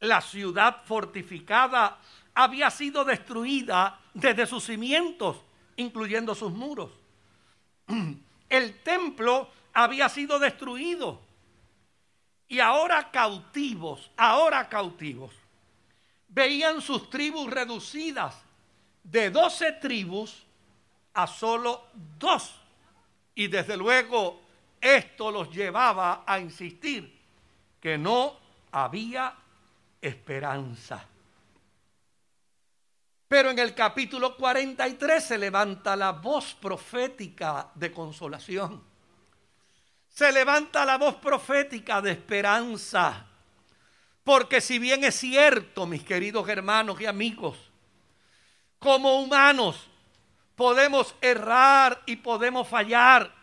La 0.00 0.20
ciudad 0.20 0.82
fortificada 0.84 1.98
había 2.34 2.70
sido 2.70 3.04
destruida 3.04 3.98
desde 4.12 4.46
sus 4.46 4.64
cimientos, 4.64 5.38
incluyendo 5.76 6.34
sus 6.34 6.52
muros. 6.52 6.90
El 8.48 8.82
templo 8.82 9.50
había 9.72 10.08
sido 10.08 10.38
destruido. 10.38 11.20
Y 12.48 12.60
ahora 12.60 13.10
cautivos, 13.10 14.10
ahora 14.16 14.68
cautivos, 14.68 15.32
veían 16.28 16.80
sus 16.80 17.10
tribus 17.10 17.50
reducidas, 17.50 18.36
de 19.02 19.30
doce 19.30 19.72
tribus 19.72 20.44
a 21.14 21.26
solo 21.26 21.86
dos. 22.18 22.54
Y 23.34 23.48
desde 23.48 23.76
luego 23.76 24.45
esto 24.94 25.30
los 25.30 25.50
llevaba 25.50 26.24
a 26.26 26.38
insistir 26.38 27.20
que 27.80 27.98
no 27.98 28.36
había 28.72 29.34
esperanza. 30.00 31.04
Pero 33.28 33.50
en 33.50 33.58
el 33.58 33.74
capítulo 33.74 34.36
43 34.36 35.24
se 35.24 35.38
levanta 35.38 35.96
la 35.96 36.12
voz 36.12 36.54
profética 36.54 37.68
de 37.74 37.92
consolación. 37.92 38.82
Se 40.08 40.30
levanta 40.30 40.84
la 40.84 40.96
voz 40.96 41.16
profética 41.16 42.00
de 42.00 42.12
esperanza. 42.12 43.26
Porque 44.22 44.60
si 44.60 44.78
bien 44.78 45.04
es 45.04 45.16
cierto, 45.16 45.86
mis 45.86 46.04
queridos 46.04 46.48
hermanos 46.48 47.00
y 47.00 47.06
amigos, 47.06 47.58
como 48.78 49.20
humanos 49.20 49.88
podemos 50.54 51.14
errar 51.20 52.02
y 52.06 52.16
podemos 52.16 52.66
fallar, 52.66 53.35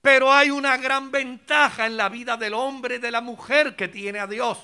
pero 0.00 0.32
hay 0.32 0.50
una 0.50 0.76
gran 0.76 1.10
ventaja 1.10 1.86
en 1.86 1.96
la 1.96 2.08
vida 2.08 2.36
del 2.36 2.54
hombre 2.54 2.96
y 2.96 2.98
de 2.98 3.10
la 3.10 3.20
mujer 3.20 3.76
que 3.76 3.88
tiene 3.88 4.18
a 4.18 4.26
Dios. 4.26 4.58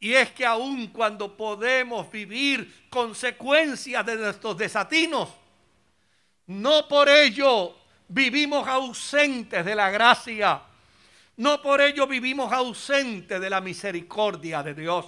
Y 0.00 0.12
es 0.14 0.30
que 0.32 0.44
aun 0.44 0.88
cuando 0.88 1.36
podemos 1.36 2.10
vivir 2.10 2.86
consecuencias 2.90 4.04
de 4.04 4.16
nuestros 4.16 4.56
desatinos, 4.56 5.30
no 6.46 6.86
por 6.88 7.08
ello 7.08 7.76
vivimos 8.08 8.66
ausentes 8.68 9.64
de 9.64 9.74
la 9.74 9.90
gracia, 9.90 10.60
no 11.36 11.62
por 11.62 11.80
ello 11.80 12.06
vivimos 12.06 12.52
ausentes 12.52 13.40
de 13.40 13.50
la 13.50 13.60
misericordia 13.60 14.62
de 14.62 14.74
Dios. 14.74 15.06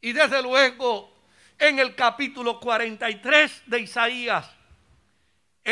Y 0.00 0.12
desde 0.12 0.42
luego, 0.42 1.12
en 1.58 1.78
el 1.78 1.94
capítulo 1.94 2.58
43 2.58 3.62
de 3.66 3.80
Isaías, 3.80 4.57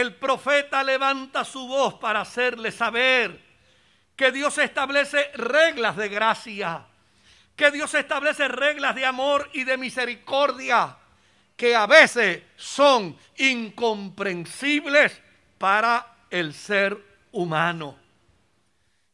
el 0.00 0.14
profeta 0.14 0.82
levanta 0.82 1.44
su 1.44 1.66
voz 1.66 1.94
para 1.94 2.20
hacerle 2.20 2.70
saber 2.70 3.40
que 4.14 4.32
Dios 4.32 4.58
establece 4.58 5.30
reglas 5.34 5.96
de 5.96 6.08
gracia 6.08 6.86
que 7.56 7.70
Dios 7.70 7.94
establece 7.94 8.46
reglas 8.48 8.94
de 8.94 9.06
amor 9.06 9.48
y 9.54 9.64
de 9.64 9.78
misericordia 9.78 10.98
que 11.56 11.74
a 11.74 11.86
veces 11.86 12.42
son 12.54 13.16
incomprensibles 13.38 15.22
para 15.56 16.18
el 16.28 16.52
ser 16.52 17.02
humano. 17.32 17.98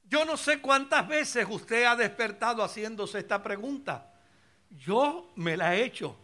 Yo 0.03 0.25
no 0.25 0.37
sé 0.37 0.61
cuántas 0.61 1.07
veces 1.07 1.47
usted 1.49 1.85
ha 1.85 1.95
despertado 1.95 2.65
haciéndose 2.65 3.21
esta 3.21 3.41
pregunta. 3.41 4.13
Yo 4.71 5.31
me 5.37 5.57
la 5.57 5.77
he 5.77 5.85
hecho. 5.85 6.17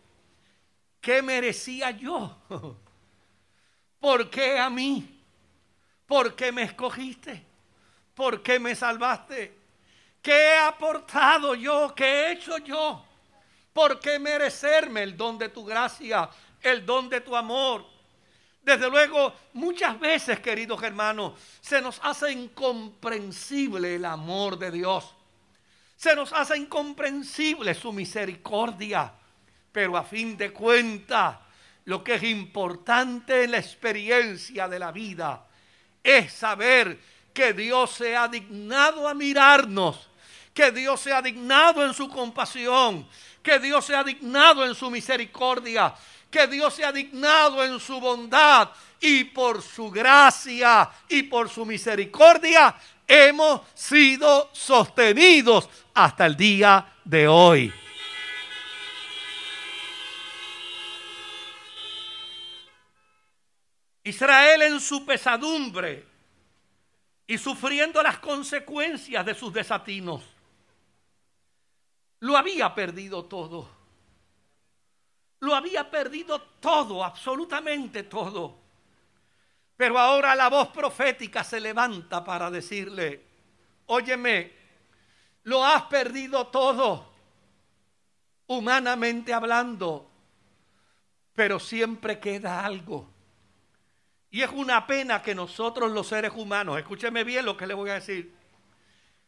¿Qué 1.00 1.22
merecía 1.22 1.92
yo? 1.92 2.36
¿Por 4.00 4.30
qué 4.30 4.58
a 4.58 4.70
mí? 4.70 5.22
¿Por 6.06 6.34
qué 6.34 6.52
me 6.52 6.62
escogiste? 6.62 7.44
¿Por 8.14 8.42
qué 8.42 8.58
me 8.58 8.74
salvaste? 8.74 9.56
¿Qué 10.22 10.32
he 10.32 10.58
aportado 10.58 11.54
yo? 11.54 11.94
¿Qué 11.94 12.04
he 12.04 12.32
hecho 12.32 12.58
yo? 12.58 13.04
¿Por 13.72 14.00
qué 14.00 14.18
merecerme 14.18 15.02
el 15.02 15.16
don 15.16 15.38
de 15.38 15.50
tu 15.50 15.64
gracia, 15.64 16.28
el 16.60 16.84
don 16.84 17.08
de 17.08 17.20
tu 17.20 17.36
amor? 17.36 17.86
Desde 18.62 18.90
luego, 18.90 19.32
muchas 19.52 19.98
veces, 19.98 20.40
queridos 20.40 20.82
hermanos, 20.82 21.38
se 21.60 21.80
nos 21.80 22.00
hace 22.02 22.32
incomprensible 22.32 23.94
el 23.94 24.04
amor 24.04 24.58
de 24.58 24.70
Dios. 24.70 25.14
Se 25.96 26.14
nos 26.14 26.32
hace 26.32 26.56
incomprensible 26.56 27.74
su 27.74 27.92
misericordia. 27.92 29.12
Pero 29.72 29.96
a 29.96 30.02
fin 30.02 30.36
de 30.36 30.52
cuentas, 30.52 31.36
lo 31.88 32.04
que 32.04 32.16
es 32.16 32.22
importante 32.22 33.44
en 33.44 33.52
la 33.52 33.58
experiencia 33.58 34.68
de 34.68 34.78
la 34.78 34.92
vida 34.92 35.46
es 36.04 36.30
saber 36.34 37.00
que 37.32 37.54
Dios 37.54 37.92
se 37.92 38.14
ha 38.14 38.28
dignado 38.28 39.08
a 39.08 39.14
mirarnos, 39.14 40.10
que 40.52 40.70
Dios 40.70 41.00
se 41.00 41.14
ha 41.14 41.22
dignado 41.22 41.82
en 41.82 41.94
su 41.94 42.10
compasión, 42.10 43.08
que 43.42 43.58
Dios 43.58 43.86
se 43.86 43.96
ha 43.96 44.04
dignado 44.04 44.66
en 44.66 44.74
su 44.74 44.90
misericordia, 44.90 45.94
que 46.30 46.46
Dios 46.46 46.74
se 46.74 46.84
ha 46.84 46.92
dignado 46.92 47.64
en 47.64 47.80
su 47.80 47.98
bondad 47.98 48.68
y 49.00 49.24
por 49.24 49.62
su 49.62 49.90
gracia 49.90 50.90
y 51.08 51.22
por 51.22 51.48
su 51.48 51.64
misericordia 51.64 52.76
hemos 53.06 53.62
sido 53.72 54.50
sostenidos 54.52 55.70
hasta 55.94 56.26
el 56.26 56.36
día 56.36 56.86
de 57.02 57.26
hoy. 57.26 57.72
Israel 64.08 64.62
en 64.62 64.80
su 64.80 65.04
pesadumbre 65.04 66.06
y 67.26 67.36
sufriendo 67.36 68.02
las 68.02 68.18
consecuencias 68.18 69.24
de 69.24 69.34
sus 69.34 69.52
desatinos, 69.52 70.22
lo 72.20 72.36
había 72.36 72.74
perdido 72.74 73.24
todo. 73.26 73.68
Lo 75.40 75.54
había 75.54 75.88
perdido 75.88 76.40
todo, 76.60 77.04
absolutamente 77.04 78.02
todo. 78.04 78.58
Pero 79.76 79.98
ahora 79.98 80.34
la 80.34 80.48
voz 80.48 80.68
profética 80.68 81.44
se 81.44 81.60
levanta 81.60 82.24
para 82.24 82.50
decirle, 82.50 83.24
óyeme, 83.86 84.52
lo 85.44 85.64
has 85.64 85.84
perdido 85.84 86.48
todo, 86.48 87.12
humanamente 88.48 89.32
hablando, 89.32 90.10
pero 91.34 91.60
siempre 91.60 92.18
queda 92.18 92.64
algo. 92.64 93.17
Y 94.30 94.42
es 94.42 94.50
una 94.50 94.86
pena 94.86 95.22
que 95.22 95.34
nosotros 95.34 95.90
los 95.90 96.08
seres 96.08 96.32
humanos, 96.34 96.78
escúcheme 96.78 97.24
bien 97.24 97.44
lo 97.44 97.56
que 97.56 97.66
le 97.66 97.74
voy 97.74 97.90
a 97.90 97.94
decir, 97.94 98.34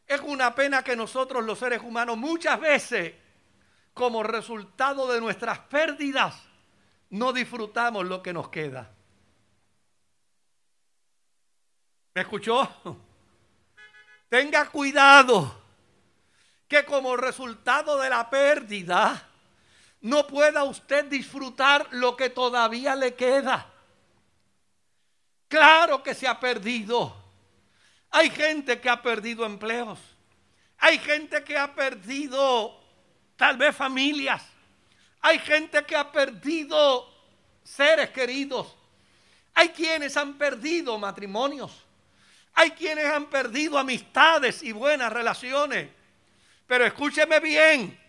es 0.06 0.20
una 0.20 0.54
pena 0.54 0.82
que 0.82 0.96
nosotros 0.96 1.44
los 1.44 1.58
seres 1.58 1.80
humanos 1.82 2.18
muchas 2.18 2.60
veces, 2.60 3.14
como 3.94 4.22
resultado 4.22 5.10
de 5.10 5.20
nuestras 5.20 5.58
pérdidas, 5.60 6.42
no 7.10 7.32
disfrutamos 7.32 8.06
lo 8.06 8.22
que 8.22 8.32
nos 8.32 8.48
queda. 8.48 8.90
¿Me 12.14 12.22
escuchó? 12.22 12.68
Tenga 14.28 14.68
cuidado 14.68 15.60
que 16.68 16.84
como 16.84 17.16
resultado 17.16 17.98
de 18.00 18.10
la 18.10 18.28
pérdida 18.30 19.28
no 20.02 20.26
pueda 20.26 20.64
usted 20.64 21.04
disfrutar 21.06 21.88
lo 21.90 22.16
que 22.16 22.30
todavía 22.30 22.94
le 22.96 23.14
queda. 23.14 23.72
Claro 25.50 26.00
que 26.00 26.14
se 26.14 26.28
ha 26.28 26.38
perdido. 26.38 27.12
Hay 28.12 28.30
gente 28.30 28.80
que 28.80 28.88
ha 28.88 29.02
perdido 29.02 29.44
empleos. 29.44 29.98
Hay 30.78 30.96
gente 31.00 31.42
que 31.42 31.58
ha 31.58 31.74
perdido 31.74 32.80
tal 33.36 33.56
vez 33.56 33.74
familias. 33.74 34.44
Hay 35.20 35.40
gente 35.40 35.84
que 35.84 35.96
ha 35.96 36.12
perdido 36.12 37.12
seres 37.64 38.10
queridos. 38.10 38.76
Hay 39.54 39.70
quienes 39.70 40.16
han 40.16 40.38
perdido 40.38 40.96
matrimonios. 40.98 41.72
Hay 42.54 42.70
quienes 42.70 43.06
han 43.06 43.26
perdido 43.26 43.76
amistades 43.76 44.62
y 44.62 44.70
buenas 44.70 45.12
relaciones. 45.12 45.88
Pero 46.68 46.86
escúcheme 46.86 47.40
bien, 47.40 48.00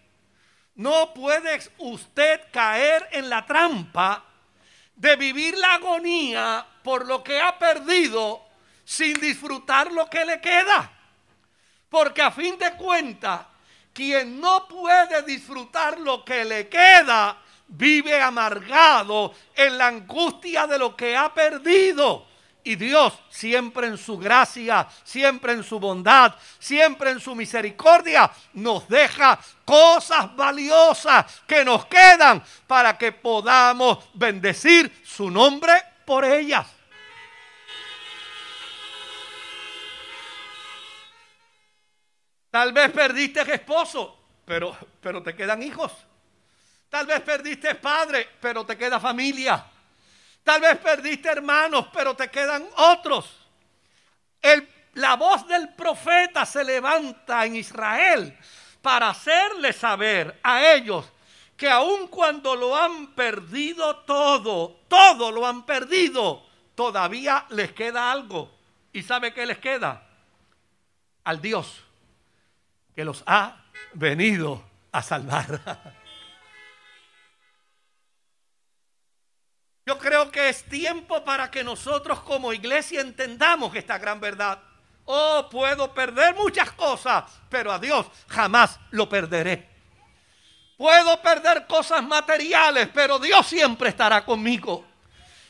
no 0.75 1.12
puede 1.15 1.60
usted 1.80 2.41
caer 2.51 3.10
en 3.12 3.32
la 3.32 3.47
trampa 3.47 4.23
de 4.95 5.15
vivir 5.15 5.58
la 5.58 5.73
agonía 5.73 6.67
por 6.83 7.05
lo 7.05 7.23
que 7.23 7.39
ha 7.39 7.57
perdido 7.57 8.41
sin 8.83 9.13
disfrutar 9.19 9.91
lo 9.91 10.09
que 10.09 10.25
le 10.25 10.41
queda. 10.41 10.91
Porque 11.89 12.21
a 12.21 12.31
fin 12.31 12.57
de 12.57 12.73
cuentas, 12.73 13.41
quien 13.93 14.39
no 14.39 14.67
puede 14.67 15.21
disfrutar 15.23 15.99
lo 15.99 16.23
que 16.23 16.45
le 16.45 16.69
queda, 16.69 17.37
vive 17.67 18.21
amargado 18.21 19.33
en 19.55 19.77
la 19.77 19.87
angustia 19.87 20.67
de 20.67 20.77
lo 20.77 20.95
que 20.95 21.15
ha 21.15 21.33
perdido. 21.33 22.27
Y 22.63 22.75
Dios 22.75 23.13
siempre 23.29 23.87
en 23.87 23.97
su 23.97 24.17
gracia, 24.17 24.87
siempre 25.03 25.53
en 25.53 25.63
su 25.63 25.79
bondad, 25.79 26.35
siempre 26.59 27.09
en 27.09 27.19
su 27.19 27.33
misericordia, 27.33 28.29
nos 28.53 28.87
deja 28.87 29.39
cosas 29.65 30.35
valiosas 30.35 31.25
que 31.47 31.65
nos 31.65 31.85
quedan 31.87 32.43
para 32.67 32.97
que 32.97 33.11
podamos 33.13 33.97
bendecir 34.13 35.01
su 35.03 35.31
nombre 35.31 35.90
por 36.05 36.25
ellas. 36.25 36.67
Tal 42.49 42.73
vez 42.73 42.91
perdiste 42.91 43.41
esposo, 43.53 44.17
pero, 44.45 44.77
pero 44.99 45.23
te 45.23 45.35
quedan 45.35 45.63
hijos. 45.63 45.91
Tal 46.89 47.05
vez 47.05 47.21
perdiste 47.21 47.75
padre, 47.75 48.27
pero 48.41 48.65
te 48.65 48.77
queda 48.77 48.99
familia. 48.99 49.65
Tal 50.43 50.59
vez 50.59 50.77
perdiste 50.79 51.29
hermanos, 51.29 51.87
pero 51.93 52.13
te 52.15 52.29
quedan 52.29 52.67
otros. 52.75 53.47
La 54.95 55.15
voz 55.15 55.47
del 55.47 55.69
profeta 55.69 56.45
se 56.45 56.65
levanta 56.65 57.45
en 57.45 57.55
Israel 57.55 58.37
para 58.81 59.09
hacerle 59.09 59.71
saber 59.71 60.37
a 60.43 60.73
ellos 60.73 61.05
que 61.62 61.69
aun 61.69 62.08
cuando 62.08 62.56
lo 62.56 62.76
han 62.76 63.13
perdido 63.13 63.97
todo, 63.97 64.80
todo 64.88 65.32
lo 65.32 65.45
han 65.45 65.63
perdido, 65.63 66.43
todavía 66.74 67.45
les 67.50 67.71
queda 67.71 68.12
algo. 68.12 68.50
¿Y 68.91 69.04
sabe 69.04 69.32
qué 69.32 69.45
les 69.45 69.60
queda? 69.60 70.04
Al 71.24 71.39
Dios 71.39 71.84
que 72.95 73.06
los 73.06 73.21
ha 73.28 73.63
venido 73.93 74.63
a 74.91 75.04
salvar. 75.04 75.62
Yo 79.86 80.00
creo 80.00 80.32
que 80.32 80.50
es 80.50 80.63
tiempo 80.63 81.24
para 81.24 81.52
que 81.52 81.63
nosotros 81.63 82.21
como 82.21 82.54
iglesia 82.54 83.02
entendamos 83.02 83.76
esta 83.76 84.00
gran 84.00 84.19
verdad. 84.19 84.60
Oh, 85.06 85.47
puedo 85.52 85.93
perder 85.93 86.34
muchas 86.34 86.71
cosas, 86.71 87.26
pero 87.50 87.71
a 87.71 87.78
Dios 87.78 88.08
jamás 88.30 88.80
lo 88.89 89.08
perderé. 89.08 89.70
Puedo 90.81 91.21
perder 91.21 91.67
cosas 91.67 92.01
materiales, 92.01 92.89
pero 92.91 93.19
Dios 93.19 93.45
siempre 93.45 93.89
estará 93.89 94.25
conmigo. 94.25 94.83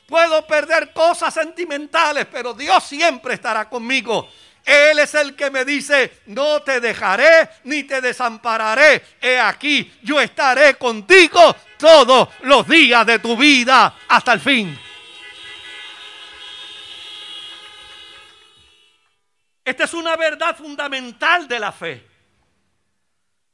Puedo 0.06 0.46
perder 0.46 0.92
cosas 0.92 1.34
sentimentales, 1.34 2.28
pero 2.30 2.54
Dios 2.54 2.84
siempre 2.84 3.36
estará 3.36 3.70
conmigo. 3.70 4.30
Él 4.66 5.00
es 5.00 5.16
el 5.16 5.34
que 5.34 5.50
me 5.50 5.64
dice, 5.64 6.20
no 6.26 6.62
te 6.64 6.82
dejaré 6.82 7.50
ni 7.64 7.84
te 7.84 8.02
desampararé. 8.02 9.06
He 9.22 9.40
aquí, 9.40 9.90
yo 10.04 10.20
estaré 10.20 10.76
contigo 10.76 11.56
todos 11.78 12.28
los 12.42 12.68
días 12.68 13.06
de 13.06 13.20
tu 13.20 13.38
vida 13.38 13.96
hasta 14.10 14.34
el 14.34 14.42
fin. 14.42 14.78
Esta 19.64 19.86
es 19.86 19.94
una 19.94 20.18
verdad 20.18 20.58
fundamental 20.58 21.48
de 21.48 21.58
la 21.58 21.72
fe, 21.72 22.11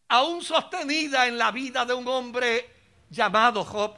aún 0.08 0.41
sostenida 0.43 1.28
en 1.28 1.38
la 1.38 1.52
vida 1.52 1.86
de 1.86 1.93
un 1.93 2.08
hombre 2.08 2.70
llamado 3.10 3.63
Job, 3.63 3.96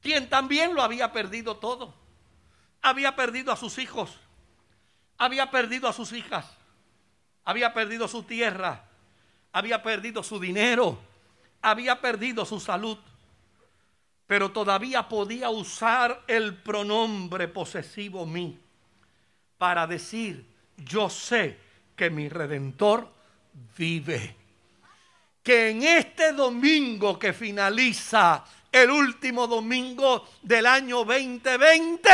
quien 0.00 0.28
también 0.28 0.74
lo 0.74 0.82
había 0.82 1.12
perdido 1.12 1.56
todo. 1.56 1.94
Había 2.82 3.14
perdido 3.14 3.52
a 3.52 3.56
sus 3.56 3.78
hijos, 3.78 4.18
había 5.18 5.50
perdido 5.50 5.88
a 5.88 5.92
sus 5.92 6.12
hijas, 6.12 6.46
había 7.44 7.74
perdido 7.74 8.08
su 8.08 8.22
tierra, 8.22 8.84
había 9.52 9.82
perdido 9.82 10.22
su 10.22 10.40
dinero, 10.40 10.98
había 11.60 12.00
perdido 12.00 12.46
su 12.46 12.58
salud, 12.58 12.96
pero 14.26 14.52
todavía 14.52 15.08
podía 15.08 15.50
usar 15.50 16.22
el 16.26 16.56
pronombre 16.56 17.48
posesivo 17.48 18.24
mí 18.24 18.58
para 19.58 19.86
decir, 19.86 20.46
yo 20.78 21.10
sé 21.10 21.58
que 21.96 22.08
mi 22.08 22.30
redentor 22.30 23.12
vive. 23.76 24.39
Que 25.42 25.70
en 25.70 25.82
este 25.82 26.32
domingo 26.32 27.18
que 27.18 27.32
finaliza 27.32 28.44
el 28.70 28.90
último 28.90 29.46
domingo 29.46 30.28
del 30.42 30.66
año 30.66 31.04
2020, 31.04 32.08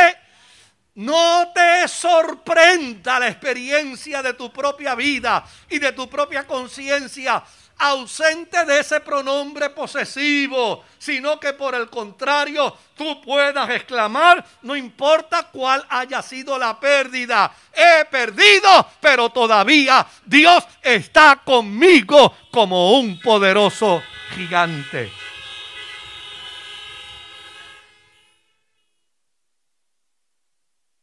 no 0.95 1.51
te 1.53 1.87
sorprenda 1.87 3.19
la 3.19 3.27
experiencia 3.27 4.23
de 4.23 4.33
tu 4.33 4.51
propia 4.51 4.95
vida 4.95 5.45
y 5.69 5.77
de 5.77 5.91
tu 5.91 6.09
propia 6.09 6.47
conciencia 6.47 7.43
ausente 7.77 8.65
de 8.65 8.79
ese 8.79 8.99
pronombre 8.99 9.69
posesivo, 9.69 10.83
sino 10.97 11.39
que 11.39 11.53
por 11.53 11.75
el 11.75 11.89
contrario 11.89 12.75
tú 12.95 13.21
puedas 13.21 13.69
exclamar, 13.69 14.43
no 14.63 14.75
importa 14.75 15.49
cuál 15.51 15.85
haya 15.89 16.21
sido 16.21 16.57
la 16.57 16.79
pérdida, 16.79 17.51
he 17.73 18.05
perdido, 18.05 18.87
pero 18.99 19.29
todavía 19.29 20.05
Dios 20.25 20.63
está 20.81 21.41
conmigo 21.43 22.35
como 22.51 22.97
un 22.99 23.19
poderoso 23.19 24.01
gigante. 24.35 25.11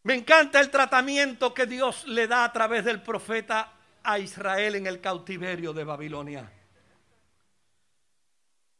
Me 0.02 0.14
encanta 0.14 0.60
el 0.60 0.70
tratamiento 0.70 1.54
que 1.54 1.64
Dios 1.64 2.06
le 2.06 2.26
da 2.26 2.44
a 2.44 2.52
través 2.52 2.84
del 2.84 3.00
profeta 3.00 3.72
a 4.02 4.18
Israel 4.18 4.74
en 4.74 4.87
el 4.87 5.00
cautiverio 5.00 5.72
de 5.72 5.84
Babilonia. 5.84 6.50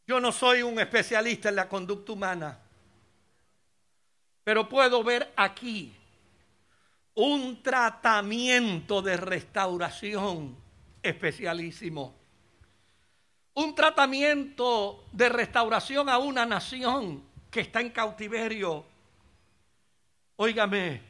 Yo 0.07 0.21
no 0.21 0.33
soy 0.33 0.63
un 0.63 0.79
especialista 0.79 1.49
en 1.49 1.57
la 1.57 1.69
conducta 1.69 2.13
humana, 2.13 2.59
pero 4.43 4.69
puedo 4.69 5.03
ver 5.03 5.33
aquí 5.37 5.95
un 7.15 7.63
tratamiento 7.63 9.01
de 9.01 9.17
restauración 9.17 10.57
especialísimo. 11.03 12.15
Un 13.55 13.75
tratamiento 13.75 15.05
de 15.13 15.29
restauración 15.29 16.09
a 16.09 16.19
una 16.19 16.45
nación 16.45 17.23
que 17.51 17.61
está 17.61 17.81
en 17.81 17.91
cautiverio. 17.91 18.85
Óigame, 20.37 21.01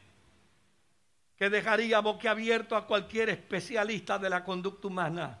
que 1.35 1.49
dejaría 1.49 1.99
boquiabierto 1.99 2.75
a 2.75 2.85
cualquier 2.85 3.29
especialista 3.29 4.19
de 4.19 4.29
la 4.29 4.43
conducta 4.43 4.87
humana. 4.87 5.39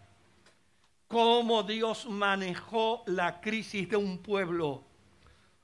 Cómo 1.15 1.63
Dios 1.63 2.07
manejó 2.07 3.01
la 3.05 3.39
crisis 3.39 3.87
de 3.87 3.95
un 3.95 4.17
pueblo 4.17 4.83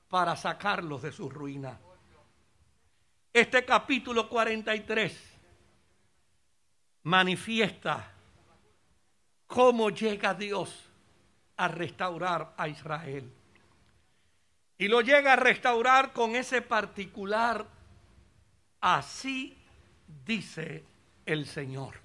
para 0.08 0.34
sacarlos 0.34 1.02
de 1.02 1.12
su 1.12 1.28
ruina. 1.28 1.78
Este 3.30 3.62
capítulo 3.62 4.30
43 4.30 5.14
manifiesta 7.02 8.12
cómo 9.46 9.90
llega 9.90 10.32
Dios 10.32 10.88
a 11.58 11.68
restaurar 11.68 12.54
a 12.56 12.68
Israel. 12.68 13.30
Y 14.78 14.88
lo 14.88 15.02
llega 15.02 15.34
a 15.34 15.36
restaurar 15.36 16.14
con 16.14 16.34
ese 16.34 16.62
particular, 16.62 17.66
así 18.80 19.58
dice 20.24 20.82
el 21.26 21.44
Señor. 21.44 22.01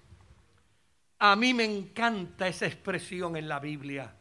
A 1.19 1.35
mí 1.35 1.53
me 1.53 1.63
encanta 1.63 2.47
esa 2.47 2.67
expresión 2.67 3.35
en 3.35 3.47
la 3.47 3.59
Biblia. 3.59 4.13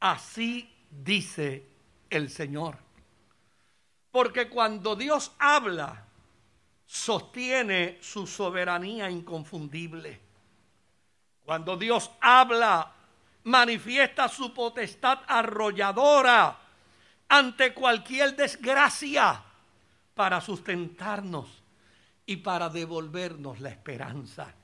Así 0.00 0.72
dice 0.90 1.66
el 2.10 2.30
Señor. 2.30 2.78
Porque 4.10 4.48
cuando 4.48 4.94
Dios 4.94 5.32
habla, 5.38 6.06
sostiene 6.86 7.98
su 8.00 8.26
soberanía 8.26 9.10
inconfundible. 9.10 10.20
Cuando 11.44 11.76
Dios 11.76 12.10
habla, 12.20 12.92
manifiesta 13.44 14.28
su 14.28 14.54
potestad 14.54 15.20
arrolladora 15.26 16.58
ante 17.28 17.74
cualquier 17.74 18.36
desgracia 18.36 19.42
para 20.14 20.40
sustentarnos 20.40 21.62
y 22.24 22.36
para 22.36 22.68
devolvernos 22.68 23.60
la 23.60 23.70
esperanza. 23.70 24.54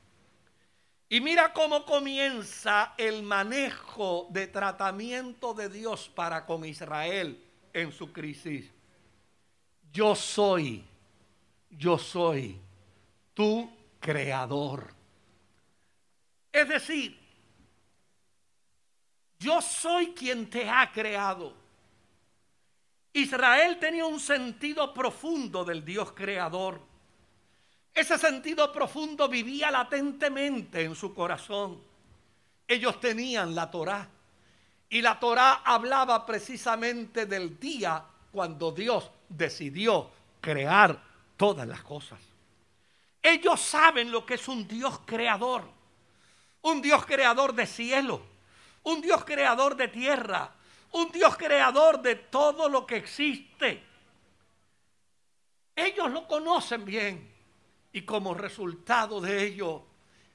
Y 1.12 1.20
mira 1.20 1.52
cómo 1.52 1.84
comienza 1.84 2.94
el 2.96 3.22
manejo 3.22 4.28
de 4.30 4.46
tratamiento 4.46 5.52
de 5.52 5.68
Dios 5.68 6.08
para 6.08 6.46
con 6.46 6.64
Israel 6.64 7.38
en 7.70 7.92
su 7.92 8.10
crisis. 8.10 8.72
Yo 9.92 10.14
soy, 10.14 10.82
yo 11.68 11.98
soy 11.98 12.58
tu 13.34 13.70
creador. 14.00 14.94
Es 16.50 16.66
decir, 16.66 17.20
yo 19.38 19.60
soy 19.60 20.14
quien 20.14 20.48
te 20.48 20.66
ha 20.66 20.90
creado. 20.90 21.52
Israel 23.12 23.78
tenía 23.78 24.06
un 24.06 24.18
sentido 24.18 24.94
profundo 24.94 25.62
del 25.62 25.84
Dios 25.84 26.12
creador. 26.12 26.80
Ese 27.94 28.16
sentido 28.16 28.72
profundo 28.72 29.28
vivía 29.28 29.70
latentemente 29.70 30.82
en 30.82 30.94
su 30.94 31.14
corazón. 31.14 31.80
Ellos 32.66 32.98
tenían 33.00 33.54
la 33.54 33.70
Torá. 33.70 34.08
Y 34.88 35.02
la 35.02 35.18
Torá 35.20 35.62
hablaba 35.64 36.24
precisamente 36.24 37.26
del 37.26 37.58
día 37.58 38.02
cuando 38.30 38.72
Dios 38.72 39.10
decidió 39.28 40.10
crear 40.40 41.02
todas 41.36 41.66
las 41.66 41.82
cosas. 41.82 42.18
Ellos 43.22 43.60
saben 43.60 44.10
lo 44.10 44.24
que 44.24 44.34
es 44.34 44.48
un 44.48 44.66
Dios 44.66 45.00
creador. 45.04 45.64
Un 46.62 46.80
Dios 46.80 47.04
creador 47.04 47.54
de 47.54 47.66
cielo. 47.66 48.22
Un 48.84 49.00
Dios 49.00 49.24
creador 49.24 49.76
de 49.76 49.88
tierra. 49.88 50.50
Un 50.92 51.10
Dios 51.12 51.36
creador 51.36 52.00
de 52.00 52.16
todo 52.16 52.68
lo 52.68 52.86
que 52.86 52.96
existe. 52.96 53.82
Ellos 55.76 56.10
lo 56.10 56.26
conocen 56.26 56.84
bien. 56.84 57.31
Y 57.92 58.02
como 58.02 58.34
resultado 58.34 59.20
de 59.20 59.44
ello, 59.44 59.84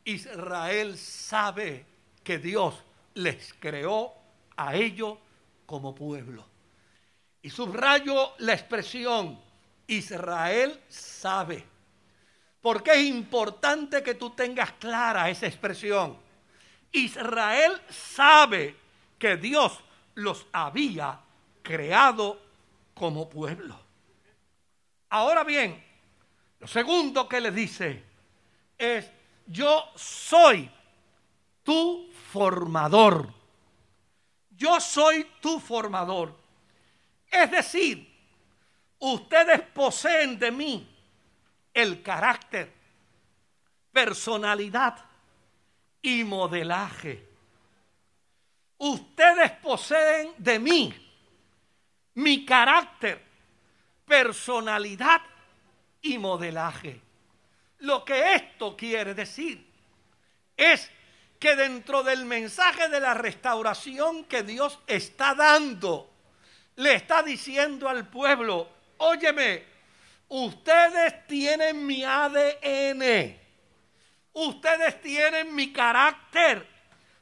Israel 0.03 0.97
sabe 0.97 1.85
que 2.23 2.37
Dios 2.37 2.75
les 3.15 3.53
creó 3.59 4.13
a 4.55 4.75
ellos 4.75 5.17
como 5.65 5.95
pueblo. 5.95 6.45
Y 7.41 7.49
subrayo 7.49 8.33
la 8.39 8.53
expresión, 8.53 9.39
Israel 9.87 10.79
sabe. 10.87 11.63
Porque 12.61 12.91
es 12.91 13.05
importante 13.05 14.03
que 14.03 14.15
tú 14.15 14.31
tengas 14.31 14.73
clara 14.73 15.29
esa 15.29 15.47
expresión. 15.47 16.17
Israel 16.91 17.81
sabe 17.89 18.75
que 19.17 19.37
Dios 19.37 19.79
los 20.15 20.45
había 20.51 21.19
creado 21.61 22.39
como 22.93 23.29
pueblo. 23.29 23.79
Ahora 25.09 25.43
bien, 25.43 25.86
lo 26.59 26.67
segundo 26.67 27.27
que 27.27 27.41
le 27.41 27.51
dice 27.51 28.03
es, 28.77 29.09
yo 29.45 29.91
soy 29.95 30.69
tu 31.63 32.09
formador. 32.31 33.33
Yo 34.55 34.79
soy 34.79 35.25
tu 35.39 35.59
formador. 35.59 36.35
Es 37.29 37.51
decir, 37.51 38.11
ustedes 38.99 39.61
poseen 39.61 40.39
de 40.39 40.51
mí 40.51 40.95
el 41.73 42.01
carácter, 42.01 42.73
personalidad 43.91 45.05
y 46.01 46.23
modelaje. 46.23 47.27
Ustedes 48.79 49.51
poseen 49.51 50.33
de 50.37 50.59
mí 50.59 50.93
mi 52.15 52.45
carácter, 52.45 53.23
personalidad 54.05 55.21
y 56.07 56.17
modelaje. 56.17 57.01
Lo 57.79 58.03
que 58.03 58.33
esto 58.33 58.75
quiere 58.75 59.13
decir 59.13 59.65
es 60.55 60.89
que 61.39 61.55
dentro 61.55 62.03
del 62.03 62.25
mensaje 62.25 62.89
de 62.89 62.99
la 62.99 63.13
restauración 63.13 64.23
que 64.25 64.43
Dios 64.43 64.79
está 64.87 65.35
dando, 65.35 66.09
le 66.77 66.95
está 66.95 67.21
diciendo 67.21 67.87
al 67.87 68.07
pueblo, 68.07 68.67
óyeme, 68.97 69.63
ustedes 70.29 71.27
tienen 71.27 71.85
mi 71.85 72.03
ADN, 72.03 73.37
ustedes 74.33 75.01
tienen 75.01 75.53
mi 75.53 75.71
carácter, 75.71 76.67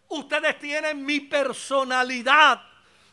ustedes 0.07 0.59
tienen 0.59 1.05
mi 1.05 1.19
personalidad, 1.19 2.61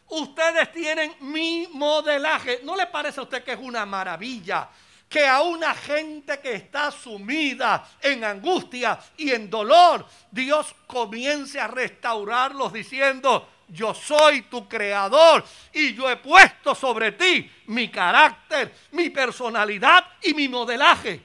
ustedes 0.09 0.71
tienen 0.73 1.15
mi 1.21 1.69
modelaje. 1.73 2.61
¿No 2.63 2.77
le 2.77 2.87
parece 2.87 3.19
a 3.19 3.25
usted 3.25 3.43
que 3.43 3.53
es 3.53 3.59
una 3.59 3.85
maravilla? 3.85 4.69
Que 5.13 5.27
a 5.27 5.43
una 5.43 5.75
gente 5.75 6.41
que 6.41 6.55
está 6.55 6.91
sumida 6.91 7.87
en 8.01 8.25
angustia 8.25 8.99
y 9.19 9.31
en 9.31 9.51
dolor, 9.51 10.07
Dios 10.31 10.75
comience 10.87 11.61
a 11.61 11.69
restaurarlos 11.69 12.73
diciendo, 12.73 13.47
yo 13.69 13.93
soy 13.93 14.43
tu 14.43 14.67
creador 14.67 15.45
y 15.75 15.93
yo 15.95 16.11
he 16.11 16.17
puesto 16.17 16.75
sobre 16.75 17.13
ti 17.13 17.51
mi 17.67 17.91
carácter, 17.91 18.75
mi 18.93 19.11
personalidad 19.11 20.03
y 20.23 20.33
mi 20.33 20.49
modelaje. 20.49 21.23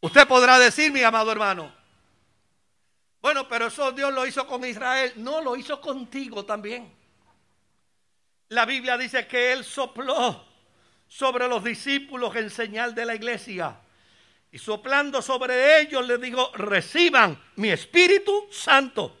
Usted 0.00 0.26
podrá 0.26 0.58
decir, 0.58 0.90
mi 0.90 1.02
amado 1.02 1.30
hermano, 1.30 1.70
bueno, 3.20 3.46
pero 3.46 3.66
eso 3.66 3.92
Dios 3.92 4.14
lo 4.14 4.26
hizo 4.26 4.46
con 4.46 4.64
Israel. 4.64 5.12
No, 5.16 5.42
lo 5.42 5.56
hizo 5.56 5.78
contigo 5.78 6.46
también. 6.46 6.99
La 8.50 8.66
Biblia 8.66 8.98
dice 8.98 9.28
que 9.28 9.52
Él 9.52 9.64
sopló 9.64 10.44
sobre 11.06 11.46
los 11.46 11.62
discípulos 11.62 12.34
en 12.34 12.50
señal 12.50 12.96
de 12.96 13.06
la 13.06 13.14
iglesia. 13.14 13.76
Y 14.50 14.58
soplando 14.58 15.22
sobre 15.22 15.80
ellos 15.80 16.04
les 16.04 16.20
dijo, 16.20 16.50
reciban 16.54 17.40
mi 17.56 17.70
Espíritu 17.70 18.48
Santo. 18.50 19.16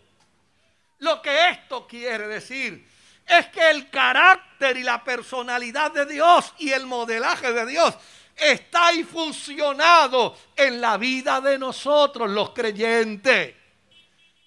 Lo 0.98 1.22
que 1.22 1.50
esto 1.50 1.86
quiere 1.86 2.26
decir 2.26 2.84
es 3.24 3.46
que 3.46 3.70
el 3.70 3.88
carácter 3.88 4.76
y 4.76 4.82
la 4.82 5.04
personalidad 5.04 5.92
de 5.92 6.06
Dios 6.06 6.52
y 6.58 6.72
el 6.72 6.86
modelaje 6.86 7.52
de 7.52 7.66
Dios 7.66 7.94
está 8.34 8.88
ahí 8.88 9.04
funcionado 9.04 10.36
en 10.56 10.80
la 10.80 10.96
vida 10.96 11.40
de 11.40 11.56
nosotros 11.56 12.28
los 12.28 12.50
creyentes. 12.50 13.54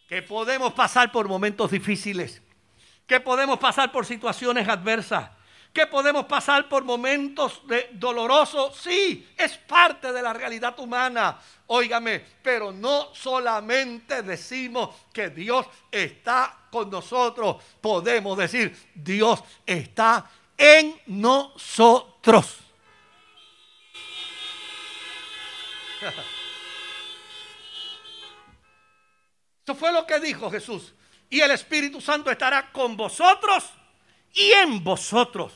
Que 0.09 0.21
podemos 0.23 0.73
pasar 0.73 1.09
por 1.09 1.29
momentos 1.29 1.71
difíciles 1.71 2.42
que 3.08 3.20
podemos 3.20 3.60
pasar 3.60 3.91
por 3.91 4.06
situaciones 4.06 4.68
adversas, 4.68 5.30
que 5.74 5.88
podemos 5.88 6.26
pasar 6.26 6.70
por 6.70 6.84
momentos 6.84 7.62
de 7.68 7.89
dolorosos. 7.93 8.78
Sí, 8.78 9.28
es 9.36 9.58
parte 9.58 10.14
de 10.14 10.22
la 10.22 10.32
realidad 10.34 10.78
humana. 10.80 11.39
Óigame, 11.68 12.24
pero 12.43 12.72
no 12.72 13.14
solamente 13.14 14.22
decimos 14.22 14.95
que 15.12 15.30
Dios 15.30 15.66
está 15.91 16.68
con 16.70 16.89
nosotros, 16.89 17.64
podemos 17.82 18.38
decir, 18.38 18.91
Dios 18.93 19.43
está 19.66 20.30
en 20.58 20.99
nosotros. 21.08 22.58
Eso 29.66 29.76
fue 29.76 29.91
lo 29.93 30.06
que 30.06 30.20
dijo 30.20 30.51
Jesús 30.51 30.93
y 31.34 31.41
el 31.41 31.49
Espíritu 31.49 31.99
Santo 31.99 32.29
estará 32.29 32.71
con 32.71 32.95
vosotros 32.95 33.67
y 34.36 34.51
en 34.51 34.84
vosotros. 34.84 35.51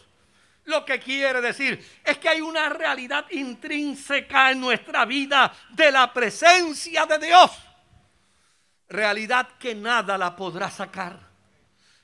Lo 0.63 0.83
que 0.83 0.99
quiere 0.99 1.39
decir 1.39 1.99
es 2.03 2.17
que 2.17 2.29
hay 2.29 2.41
una 2.41 2.67
realidad 2.67 3.29
intrínseca 3.29 4.49
en 4.49 4.59
nuestra 4.59 5.05
vida 5.05 5.53
de 5.69 5.91
la 5.91 6.11
presencia 6.11 7.05
de 7.05 7.19
Dios. 7.19 7.51
Realidad 8.89 9.49
que 9.59 9.75
nada 9.75 10.17
la 10.17 10.35
podrá 10.35 10.71
sacar. 10.71 11.19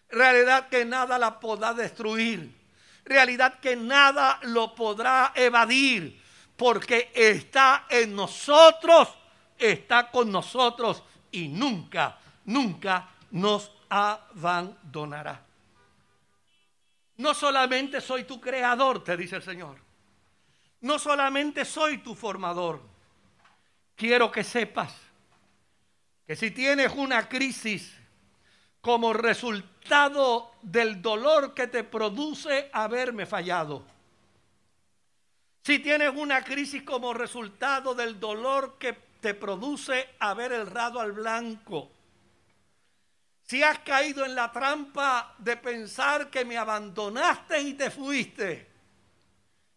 Realidad 0.08 0.70
que 0.70 0.86
nada 0.86 1.18
la 1.18 1.40
podrá 1.40 1.74
destruir. 1.74 2.56
Realidad 3.04 3.60
que 3.60 3.76
nada 3.76 4.38
lo 4.44 4.76
podrá 4.76 5.32
evadir. 5.34 6.22
Porque 6.56 7.12
está 7.12 7.88
en 7.90 8.16
nosotros, 8.16 9.10
está 9.58 10.12
con 10.12 10.32
nosotros 10.32 11.02
y 11.32 11.48
nunca, 11.48 12.20
nunca 12.46 13.13
nos 13.34 13.72
abandonará. 13.90 15.44
No 17.18 17.34
solamente 17.34 18.00
soy 18.00 18.26
tu 18.26 18.40
creador, 18.40 19.04
te 19.04 19.18
dice 19.18 19.38
el 19.38 19.44
Señor. 19.44 19.78
No 20.82 21.00
solamente 21.00 21.66
soy 21.66 21.98
tu 21.98 22.16
formador. 22.16 22.82
Quiero 23.96 24.32
que 24.32 24.44
sepas 24.44 24.94
que 26.28 26.36
si 26.36 26.52
tienes 26.52 26.94
una 26.94 27.28
crisis 27.28 27.92
como 28.82 29.14
resultado 29.14 30.52
del 30.62 31.02
dolor 31.02 31.56
que 31.56 31.68
te 31.68 31.84
produce 31.84 32.70
haberme 32.72 33.26
fallado, 33.26 33.84
si 35.64 35.80
tienes 35.80 36.14
una 36.16 36.44
crisis 36.44 36.84
como 36.84 37.14
resultado 37.14 37.96
del 37.96 38.20
dolor 38.20 38.78
que 38.78 38.94
te 39.22 39.34
produce 39.34 40.10
haber 40.20 40.52
errado 40.52 41.00
al 41.00 41.14
blanco, 41.14 41.90
si 43.44 43.62
has 43.62 43.80
caído 43.80 44.26
en 44.26 44.36
la 44.36 44.52
trampa 44.52 45.36
de 45.38 45.58
pensar 45.58 46.30
que 46.30 46.46
me 46.46 46.58
abandonaste 46.58 47.62
y 47.62 47.74
te 47.74 47.92
fuiste, 47.92 48.72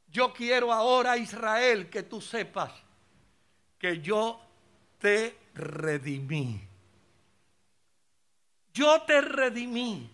yo 0.08 0.32
quiero 0.32 0.72
ahora, 0.72 1.16
Israel, 1.16 1.90
que 1.90 2.04
tú 2.04 2.20
sepas 2.20 2.72
que 3.78 4.00
yo 4.00 4.40
te 4.98 5.36
redimí. 5.54 6.60
Yo 8.72 9.02
te 9.02 9.20
redimí. 9.20 10.10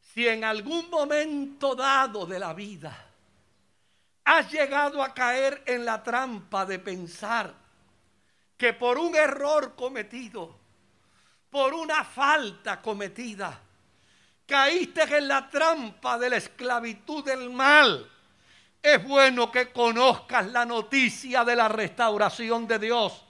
Si 0.00 0.26
en 0.26 0.44
algún 0.44 0.88
momento 0.88 1.74
dado 1.74 2.24
de 2.24 2.38
la 2.38 2.54
vida 2.54 3.06
has 4.24 4.50
llegado 4.50 5.02
a 5.02 5.12
caer 5.12 5.62
en 5.66 5.84
la 5.84 6.02
trampa 6.02 6.64
de 6.64 6.78
pensar 6.78 7.54
que 8.56 8.72
por 8.72 8.98
un 8.98 9.14
error 9.14 9.74
cometido, 9.76 10.65
por 11.56 11.72
una 11.72 12.04
falta 12.04 12.82
cometida. 12.82 13.58
Caíste 14.46 15.04
en 15.16 15.26
la 15.26 15.48
trampa 15.48 16.18
de 16.18 16.28
la 16.28 16.36
esclavitud 16.36 17.24
del 17.24 17.48
mal. 17.48 18.06
Es 18.82 19.02
bueno 19.02 19.50
que 19.50 19.72
conozcas 19.72 20.48
la 20.48 20.66
noticia 20.66 21.44
de 21.44 21.56
la 21.56 21.68
restauración 21.68 22.66
de 22.66 22.78
Dios. 22.78 23.24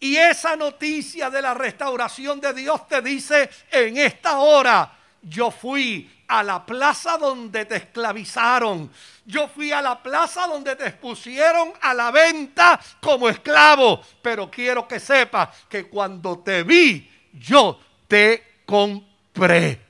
Y 0.00 0.16
esa 0.16 0.56
noticia 0.56 1.30
de 1.30 1.40
la 1.40 1.54
restauración 1.54 2.40
de 2.40 2.52
Dios 2.52 2.88
te 2.88 3.00
dice 3.00 3.48
en 3.70 3.96
esta 3.96 4.38
hora, 4.38 4.98
yo 5.22 5.52
fui 5.52 6.10
a 6.26 6.42
la 6.42 6.66
plaza 6.66 7.16
donde 7.16 7.64
te 7.64 7.76
esclavizaron. 7.76 8.90
Yo 9.24 9.46
fui 9.46 9.70
a 9.70 9.80
la 9.80 10.02
plaza 10.02 10.48
donde 10.48 10.74
te 10.74 10.88
expusieron 10.88 11.72
a 11.80 11.94
la 11.94 12.10
venta 12.10 12.80
como 13.00 13.28
esclavo. 13.28 14.02
Pero 14.20 14.50
quiero 14.50 14.88
que 14.88 14.98
sepas 14.98 15.50
que 15.68 15.88
cuando 15.88 16.40
te 16.40 16.64
vi, 16.64 17.08
yo 17.32 17.80
te 18.06 18.60
compré. 18.66 19.80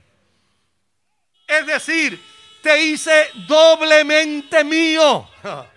Es 1.46 1.66
decir, 1.66 2.20
te 2.62 2.82
hice 2.82 3.28
doblemente 3.46 4.64
mío. 4.64 5.28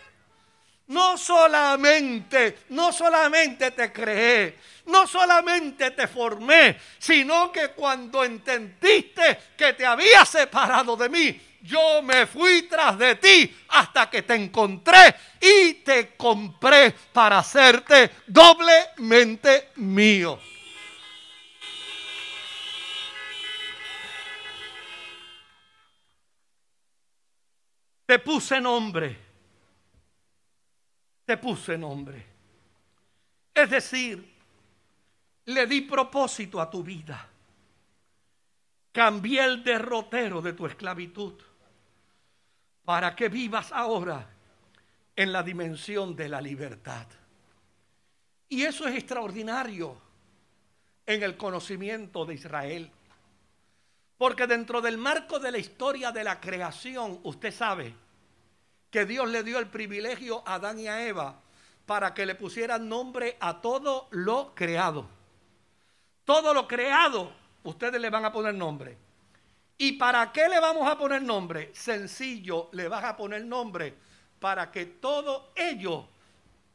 No 0.88 1.18
solamente, 1.18 2.59
no 2.70 2.91
solamente 2.93 3.72
te 3.72 3.91
creé, 3.91 4.59
no 4.86 5.07
solamente 5.07 5.89
te 5.89 6.07
formé, 6.07 6.80
sino 6.99 7.51
que 7.51 7.70
cuando 7.70 8.24
entendiste 8.24 9.39
que 9.57 9.74
te 9.74 9.84
había 9.84 10.24
separado 10.26 10.95
de 10.95 11.09
mí, 11.09 11.41
yo 11.63 12.03
me 12.03 12.28
fui 12.28 12.63
tras 12.70 12.99
de 12.99 13.16
ti 13.16 13.57
hasta 13.70 14.07
que 14.11 14.22
te 14.22 14.36
encontré 14.36 15.16
y 15.41 15.74
te 15.76 16.16
compré 16.16 16.93
para 17.11 17.39
hacerte 17.39 18.11
doblemente 18.28 19.70
mío. 19.78 20.39
Te 28.06 28.20
puse 28.20 28.62
nombre. 28.62 29.18
Te 31.26 31.38
puse 31.38 31.78
nombre. 31.78 32.26
Es 33.53 33.70
decir, 33.70 34.36
le 35.45 35.66
di 35.66 35.82
propósito 35.82 36.62
a 36.62 36.70
tu 36.70 36.84
vida. 36.84 37.30
Cambié 38.91 39.43
el 39.43 39.64
derrotero 39.64 40.41
de 40.41 40.53
tu 40.53 40.66
esclavitud 40.66 41.34
para 42.86 43.16
que 43.16 43.30
vivas 43.30 43.72
ahora 43.72 44.30
en 45.16 45.32
la 45.32 45.41
dimensión 45.41 46.16
de 46.16 46.30
la 46.30 46.41
libertad. 46.41 47.08
Y 48.47 48.64
eso 48.64 48.88
es 48.88 48.95
extraordinario 48.95 49.97
en 51.06 51.24
el 51.24 51.36
conocimiento 51.36 52.26
de 52.26 52.36
Israel. 52.36 52.91
Porque 54.18 54.47
dentro 54.47 54.82
del 54.82 54.97
marco 54.97 55.39
de 55.39 55.51
la 55.51 55.57
historia 55.57 56.11
de 56.11 56.24
la 56.24 56.39
creación, 56.39 57.20
usted 57.24 57.53
sabe 57.53 57.93
que 58.89 59.05
Dios 59.05 59.30
le 59.30 59.43
dio 59.43 59.59
el 59.59 59.68
privilegio 59.68 60.41
a 60.45 60.55
Adán 60.55 60.80
y 60.80 60.88
a 60.88 61.05
Eva 61.05 61.41
para 61.86 62.13
que 62.13 62.26
le 62.26 62.36
pusieran 62.36 62.88
nombre 62.88 63.38
a 63.39 63.61
todo 63.61 64.07
lo 64.11 64.55
creado. 64.55 65.07
Todo 66.24 66.53
lo 66.53 66.68
creado, 66.68 67.32
ustedes 67.63 67.99
le 67.99 68.09
van 68.09 68.26
a 68.26 68.32
poner 68.32 68.55
nombre. 68.55 68.97
¿Y 69.78 69.93
para 69.93 70.32
qué 70.32 70.47
le 70.47 70.59
vamos 70.59 70.88
a 70.88 70.97
poner 70.97 71.22
nombre? 71.22 71.72
Sencillo, 71.74 72.70
le 72.72 72.88
vas 72.88 73.03
a 73.03 73.18
poner 73.18 73.43
nombre 73.43 73.93
para 74.39 74.72
que 74.72 74.86
todo 74.86 75.51
ello 75.55 76.07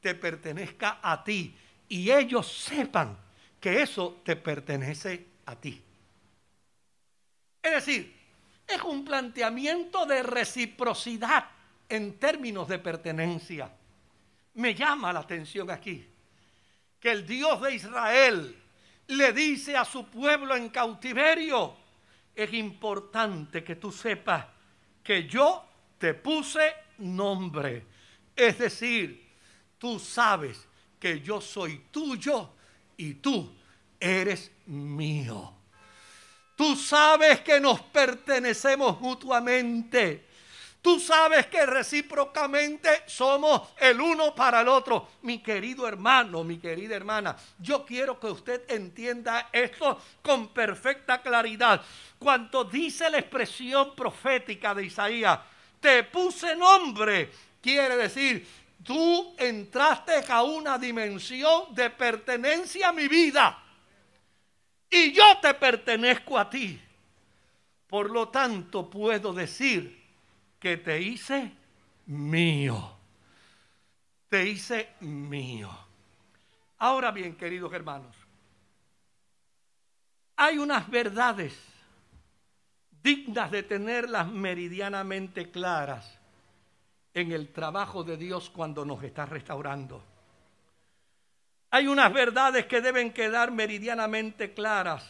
te 0.00 0.14
pertenezca 0.14 0.98
a 1.02 1.24
ti 1.24 1.56
y 1.88 2.10
ellos 2.10 2.46
sepan 2.52 3.16
que 3.58 3.82
eso 3.82 4.20
te 4.24 4.36
pertenece 4.36 5.26
a 5.46 5.56
ti. 5.56 5.82
Es 7.62 7.72
decir, 7.72 8.16
es 8.66 8.82
un 8.82 9.04
planteamiento 9.04 10.06
de 10.06 10.22
reciprocidad 10.22 11.44
en 11.88 12.18
términos 12.18 12.68
de 12.68 12.78
pertenencia. 12.78 13.70
Me 14.54 14.74
llama 14.74 15.12
la 15.12 15.20
atención 15.20 15.70
aquí 15.70 16.06
que 16.98 17.10
el 17.10 17.26
Dios 17.26 17.60
de 17.62 17.74
Israel 17.74 18.56
le 19.08 19.32
dice 19.32 19.76
a 19.76 19.84
su 19.84 20.06
pueblo 20.06 20.54
en 20.54 20.68
cautiverio, 20.68 21.76
es 22.34 22.52
importante 22.54 23.64
que 23.64 23.76
tú 23.76 23.90
sepas 23.90 24.46
que 25.02 25.26
yo 25.26 25.64
te 25.98 26.14
puse 26.14 26.72
nombre. 26.98 27.86
Es 28.36 28.58
decir, 28.58 29.28
tú 29.78 29.98
sabes 29.98 30.68
que 30.98 31.20
yo 31.20 31.40
soy 31.40 31.86
tuyo 31.90 32.50
y 32.96 33.14
tú 33.14 33.52
eres 33.98 34.52
mío. 34.66 35.59
Tú 36.60 36.76
sabes 36.76 37.40
que 37.40 37.58
nos 37.58 37.80
pertenecemos 37.80 39.00
mutuamente. 39.00 40.26
Tú 40.82 41.00
sabes 41.00 41.46
que 41.46 41.64
recíprocamente 41.64 43.04
somos 43.06 43.70
el 43.78 43.98
uno 43.98 44.34
para 44.34 44.60
el 44.60 44.68
otro. 44.68 45.08
Mi 45.22 45.38
querido 45.38 45.88
hermano, 45.88 46.44
mi 46.44 46.58
querida 46.58 46.94
hermana, 46.94 47.34
yo 47.58 47.86
quiero 47.86 48.20
que 48.20 48.26
usted 48.26 48.70
entienda 48.70 49.48
esto 49.50 50.02
con 50.20 50.48
perfecta 50.48 51.22
claridad. 51.22 51.80
Cuando 52.18 52.64
dice 52.64 53.08
la 53.08 53.20
expresión 53.20 53.96
profética 53.96 54.74
de 54.74 54.84
Isaías, 54.84 55.40
te 55.80 56.04
puse 56.04 56.54
nombre, 56.54 57.30
quiere 57.62 57.96
decir, 57.96 58.46
tú 58.84 59.34
entraste 59.38 60.22
a 60.28 60.42
una 60.42 60.76
dimensión 60.76 61.74
de 61.74 61.88
pertenencia 61.88 62.90
a 62.90 62.92
mi 62.92 63.08
vida. 63.08 63.64
Y 64.90 65.12
yo 65.12 65.38
te 65.40 65.54
pertenezco 65.54 66.36
a 66.36 66.50
ti. 66.50 66.80
Por 67.86 68.10
lo 68.10 68.28
tanto, 68.28 68.90
puedo 68.90 69.32
decir 69.32 70.00
que 70.58 70.76
te 70.76 71.00
hice 71.00 71.52
mío. 72.06 72.96
Te 74.28 74.46
hice 74.46 74.90
mío. 75.00 75.70
Ahora 76.78 77.10
bien, 77.10 77.36
queridos 77.36 77.72
hermanos, 77.72 78.16
hay 80.36 80.58
unas 80.58 80.88
verdades 80.90 81.54
dignas 83.02 83.50
de 83.50 83.62
tenerlas 83.62 84.28
meridianamente 84.28 85.50
claras 85.50 86.18
en 87.14 87.32
el 87.32 87.52
trabajo 87.52 88.04
de 88.04 88.16
Dios 88.16 88.50
cuando 88.50 88.84
nos 88.84 89.02
está 89.02 89.26
restaurando. 89.26 90.09
Hay 91.70 91.86
unas 91.86 92.12
verdades 92.12 92.66
que 92.66 92.80
deben 92.80 93.12
quedar 93.12 93.52
meridianamente 93.52 94.52
claras 94.54 95.08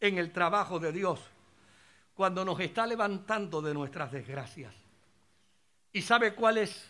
en 0.00 0.18
el 0.18 0.32
trabajo 0.32 0.80
de 0.80 0.92
Dios 0.92 1.20
cuando 2.14 2.44
nos 2.44 2.58
está 2.60 2.86
levantando 2.86 3.62
de 3.62 3.72
nuestras 3.72 4.10
desgracias. 4.10 4.74
¿Y 5.92 6.02
sabe 6.02 6.34
cuáles 6.34 6.88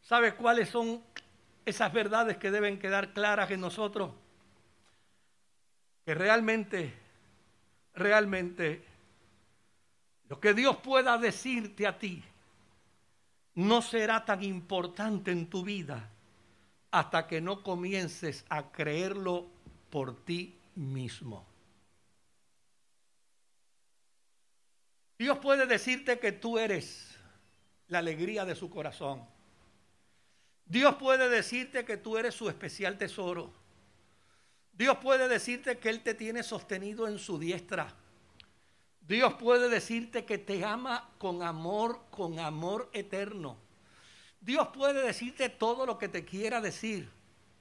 sabe 0.00 0.34
cuáles 0.34 0.70
son 0.70 1.02
esas 1.66 1.92
verdades 1.92 2.38
que 2.38 2.50
deben 2.50 2.78
quedar 2.78 3.12
claras 3.12 3.50
en 3.50 3.60
nosotros? 3.60 4.10
Que 6.06 6.14
realmente 6.14 6.94
realmente 7.94 8.84
lo 10.28 10.40
que 10.40 10.54
Dios 10.54 10.76
pueda 10.78 11.18
decirte 11.18 11.86
a 11.86 11.98
ti 11.98 12.22
no 13.56 13.82
será 13.82 14.24
tan 14.24 14.42
importante 14.42 15.30
en 15.30 15.50
tu 15.50 15.62
vida 15.62 16.08
hasta 16.90 17.26
que 17.26 17.40
no 17.40 17.62
comiences 17.62 18.44
a 18.48 18.70
creerlo 18.70 19.46
por 19.90 20.24
ti 20.24 20.58
mismo. 20.74 21.46
Dios 25.18 25.38
puede 25.38 25.66
decirte 25.66 26.18
que 26.18 26.32
tú 26.32 26.58
eres 26.58 27.16
la 27.88 27.98
alegría 27.98 28.44
de 28.44 28.54
su 28.54 28.70
corazón. 28.70 29.26
Dios 30.64 30.94
puede 30.96 31.28
decirte 31.28 31.84
que 31.84 31.96
tú 31.96 32.16
eres 32.18 32.34
su 32.34 32.48
especial 32.48 32.98
tesoro. 32.98 33.52
Dios 34.72 34.98
puede 34.98 35.26
decirte 35.26 35.78
que 35.78 35.88
Él 35.88 36.02
te 36.02 36.14
tiene 36.14 36.42
sostenido 36.42 37.08
en 37.08 37.18
su 37.18 37.38
diestra. 37.38 37.92
Dios 39.00 39.34
puede 39.34 39.68
decirte 39.68 40.24
que 40.24 40.38
te 40.38 40.64
ama 40.64 41.10
con 41.18 41.42
amor, 41.42 42.02
con 42.10 42.38
amor 42.38 42.88
eterno. 42.92 43.56
Dios 44.40 44.68
puede 44.68 45.02
decirte 45.04 45.48
todo 45.48 45.84
lo 45.84 45.98
que 45.98 46.08
te 46.08 46.24
quiera 46.24 46.60
decir, 46.60 47.10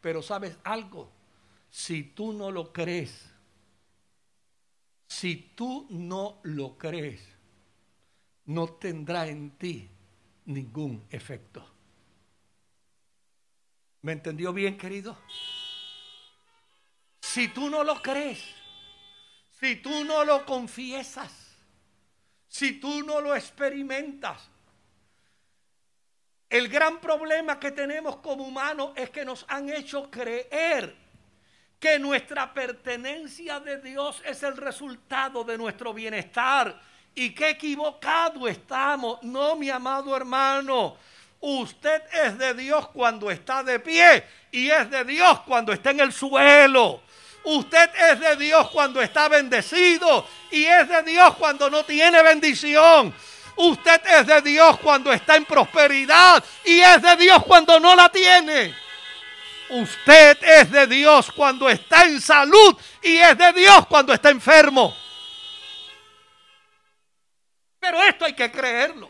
pero 0.02 0.22
sabes 0.22 0.58
algo, 0.64 1.12
si 1.70 2.04
tú 2.04 2.34
no 2.34 2.52
lo 2.52 2.72
crees, 2.72 3.30
si 5.08 5.36
tú 5.56 5.88
no 5.90 6.40
lo 6.44 6.78
crees, 6.78 7.22
no 8.46 8.68
tendrá 8.68 9.28
en 9.28 9.52
ti 9.52 9.90
ningún 10.46 11.06
efecto. 11.10 11.66
¿Me 14.02 14.14
entendió 14.14 14.54
bien, 14.54 14.78
querido? 14.78 15.18
Si 17.20 17.50
tú 17.50 17.70
no 17.70 17.84
lo 17.84 18.02
crees, 18.02 18.42
si 19.60 19.76
tú 19.76 20.06
no 20.06 20.24
lo 20.24 20.46
confiesas, 20.46 21.58
si 22.48 22.80
tú 22.80 23.04
no 23.04 23.20
lo 23.20 23.36
experimentas, 23.36 24.50
el 26.50 26.70
gran 26.70 27.00
problema 27.00 27.60
que 27.60 27.72
tenemos 27.72 28.18
como 28.18 28.46
humanos 28.46 28.92
es 28.96 29.10
que 29.10 29.26
nos 29.26 29.46
han 29.50 29.70
hecho 29.70 30.10
creer 30.10 30.96
que 31.80 32.00
nuestra 32.00 32.54
pertenencia 32.54 33.60
de 33.60 33.82
Dios 33.82 34.22
es 34.26 34.44
el 34.44 34.56
resultado 34.58 35.44
de 35.44 35.58
nuestro 35.58 35.94
bienestar. 35.94 36.82
Y 37.14 37.32
qué 37.32 37.52
equivocado 37.52 38.48
estamos. 38.48 39.22
No, 39.24 39.56
mi 39.56 39.70
amado 39.70 40.16
hermano. 40.16 40.98
Usted 41.40 42.02
es 42.26 42.38
de 42.38 42.54
Dios 42.54 42.88
cuando 42.90 43.30
está 43.30 43.62
de 43.64 43.80
pie 43.80 44.24
y 44.52 44.70
es 44.70 44.90
de 44.90 45.04
Dios 45.04 45.42
cuando 45.42 45.72
está 45.74 45.92
en 45.92 46.00
el 46.00 46.12
suelo. 46.12 47.02
Usted 47.44 47.90
es 48.12 48.20
de 48.20 48.36
Dios 48.38 48.70
cuando 48.72 49.02
está 49.02 49.30
bendecido 49.30 50.28
y 50.52 50.66
es 50.66 50.90
de 50.90 51.04
Dios 51.04 51.36
cuando 51.36 51.70
no 51.70 51.84
tiene 51.84 52.24
bendición. 52.24 53.14
Usted 53.58 54.02
es 54.06 54.28
de 54.28 54.42
Dios 54.42 54.80
cuando 54.80 55.12
está 55.12 55.36
en 55.36 55.46
prosperidad 55.46 56.44
y 56.64 56.80
es 56.80 57.02
de 57.02 57.16
Dios 57.18 57.44
cuando 57.44 57.80
no 57.80 57.96
la 57.96 58.10
tiene. 58.10 58.76
Usted 59.70 60.38
es 60.44 60.72
de 60.72 60.88
Dios 60.88 61.32
cuando 61.32 61.68
está 61.68 62.04
en 62.04 62.22
salud 62.22 62.78
y 63.02 63.18
es 63.18 63.38
de 63.38 63.54
Dios 63.54 63.88
cuando 63.88 64.14
está 64.14 64.30
enfermo. 64.30 64.96
Pero 67.80 68.02
esto 68.04 68.26
hay 68.26 68.34
que 68.34 68.52
creerlo. 68.52 69.10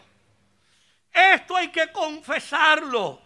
Esto 1.12 1.56
hay 1.58 1.68
que 1.70 1.92
confesarlo. 1.92 3.22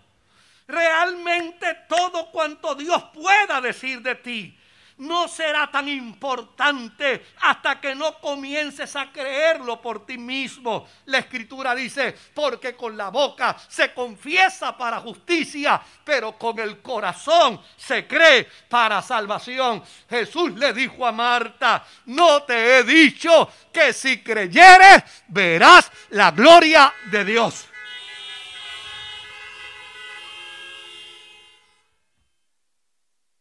Realmente 0.67 1.85
todo 1.87 2.31
cuanto 2.31 2.73
Dios 2.73 3.03
pueda 3.13 3.61
decir 3.61 4.01
de 4.01 4.15
ti 4.15 4.60
no 5.01 5.27
será 5.27 5.69
tan 5.71 5.87
importante 5.87 7.25
hasta 7.41 7.81
que 7.81 7.95
no 7.95 8.19
comiences 8.19 8.95
a 8.95 9.11
creerlo 9.11 9.81
por 9.81 10.05
ti 10.05 10.17
mismo. 10.17 10.87
La 11.05 11.19
escritura 11.19 11.73
dice, 11.73 12.15
porque 12.35 12.75
con 12.75 12.95
la 12.95 13.09
boca 13.09 13.57
se 13.67 13.93
confiesa 13.93 14.77
para 14.77 14.99
justicia, 14.99 15.81
pero 16.03 16.37
con 16.37 16.59
el 16.59 16.81
corazón 16.81 17.59
se 17.77 18.05
cree 18.05 18.47
para 18.69 19.01
salvación. 19.01 19.83
Jesús 20.07 20.53
le 20.53 20.71
dijo 20.71 21.05
a 21.07 21.11
Marta, 21.11 21.83
no 22.05 22.43
te 22.43 22.77
he 22.77 22.83
dicho 22.83 23.49
que 23.73 23.93
si 23.93 24.21
creyeres 24.21 25.03
verás 25.27 25.91
la 26.11 26.29
gloria 26.29 26.93
de 27.09 27.25
Dios. 27.25 27.70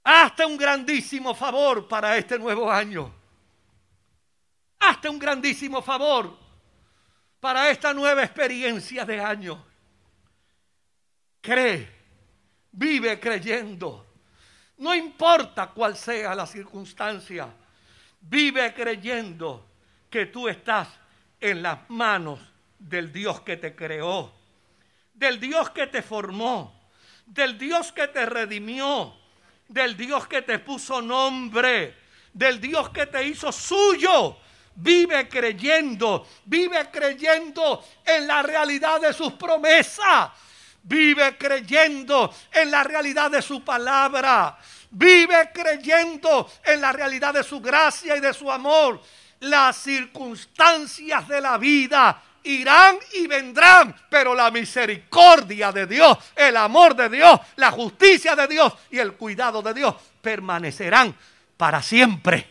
Hazte 0.02 0.44
un 0.44 0.56
grandísimo 0.56 1.34
favor 1.34 1.86
para 1.86 2.16
este 2.16 2.38
nuevo 2.38 2.70
año. 2.70 3.12
Hazte 4.78 5.08
un 5.08 5.18
grandísimo 5.18 5.82
favor 5.82 6.36
para 7.38 7.70
esta 7.70 7.92
nueva 7.92 8.22
experiencia 8.22 9.04
de 9.04 9.20
año. 9.20 9.64
Cree, 11.40 11.88
vive 12.72 13.20
creyendo. 13.20 14.06
No 14.78 14.94
importa 14.94 15.68
cuál 15.68 15.96
sea 15.96 16.34
la 16.34 16.46
circunstancia, 16.46 17.48
vive 18.20 18.72
creyendo 18.72 19.66
que 20.08 20.26
tú 20.26 20.48
estás 20.48 20.88
en 21.38 21.62
las 21.62 21.78
manos 21.90 22.40
del 22.78 23.12
Dios 23.12 23.42
que 23.42 23.58
te 23.58 23.74
creó, 23.74 24.32
del 25.12 25.38
Dios 25.38 25.70
que 25.70 25.86
te 25.86 26.00
formó, 26.00 26.80
del 27.26 27.58
Dios 27.58 27.92
que 27.92 28.08
te 28.08 28.24
redimió, 28.24 29.19
del 29.70 29.96
Dios 29.96 30.26
que 30.26 30.42
te 30.42 30.58
puso 30.58 31.00
nombre, 31.00 31.96
del 32.32 32.60
Dios 32.60 32.90
que 32.90 33.06
te 33.06 33.24
hizo 33.24 33.52
suyo. 33.52 34.36
Vive 34.74 35.28
creyendo, 35.28 36.26
vive 36.44 36.90
creyendo 36.90 37.84
en 38.04 38.26
la 38.26 38.42
realidad 38.42 39.00
de 39.00 39.12
sus 39.12 39.34
promesas. 39.34 40.30
Vive 40.82 41.36
creyendo 41.36 42.34
en 42.52 42.70
la 42.70 42.82
realidad 42.82 43.30
de 43.30 43.42
su 43.42 43.62
palabra. 43.62 44.58
Vive 44.90 45.50
creyendo 45.52 46.50
en 46.64 46.80
la 46.80 46.90
realidad 46.90 47.34
de 47.34 47.44
su 47.44 47.60
gracia 47.60 48.16
y 48.16 48.20
de 48.20 48.34
su 48.34 48.50
amor. 48.50 49.00
Las 49.40 49.76
circunstancias 49.76 51.28
de 51.28 51.40
la 51.40 51.58
vida 51.58 52.22
irán 52.44 52.96
y 53.14 53.26
vendrán, 53.26 53.94
pero 54.08 54.34
la 54.34 54.50
misericordia 54.50 55.72
de 55.72 55.86
Dios, 55.86 56.18
el 56.36 56.56
amor 56.56 56.94
de 56.94 57.08
Dios, 57.08 57.40
la 57.56 57.70
justicia 57.70 58.34
de 58.34 58.46
Dios 58.46 58.72
y 58.90 58.98
el 58.98 59.14
cuidado 59.14 59.62
de 59.62 59.74
Dios 59.74 59.94
permanecerán 60.20 61.14
para 61.56 61.82
siempre. 61.82 62.46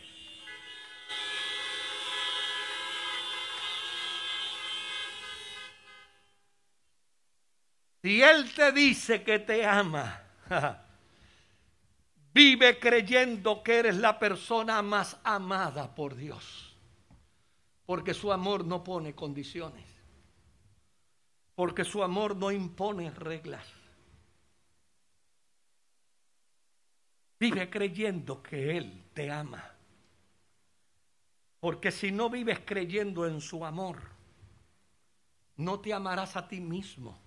Si 8.02 8.22
Él 8.22 8.52
te 8.54 8.72
dice 8.72 9.22
que 9.22 9.40
te 9.40 9.66
ama, 9.66 10.22
vive 12.32 12.78
creyendo 12.78 13.62
que 13.62 13.78
eres 13.78 13.96
la 13.96 14.18
persona 14.18 14.80
más 14.80 15.18
amada 15.22 15.94
por 15.94 16.16
Dios. 16.16 16.69
Porque 17.90 18.14
su 18.14 18.30
amor 18.32 18.64
no 18.64 18.84
pone 18.84 19.16
condiciones. 19.16 19.84
Porque 21.56 21.84
su 21.84 22.04
amor 22.04 22.36
no 22.36 22.52
impone 22.52 23.10
reglas. 23.10 23.66
Vive 27.40 27.68
creyendo 27.68 28.44
que 28.44 28.76
Él 28.76 29.06
te 29.12 29.28
ama. 29.28 29.74
Porque 31.58 31.90
si 31.90 32.12
no 32.12 32.30
vives 32.30 32.60
creyendo 32.64 33.26
en 33.26 33.40
su 33.40 33.64
amor, 33.64 34.00
no 35.56 35.80
te 35.80 35.92
amarás 35.92 36.36
a 36.36 36.46
ti 36.46 36.60
mismo, 36.60 37.18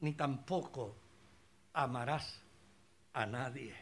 ni 0.00 0.14
tampoco 0.14 0.96
amarás 1.74 2.42
a 3.12 3.24
nadie. 3.24 3.72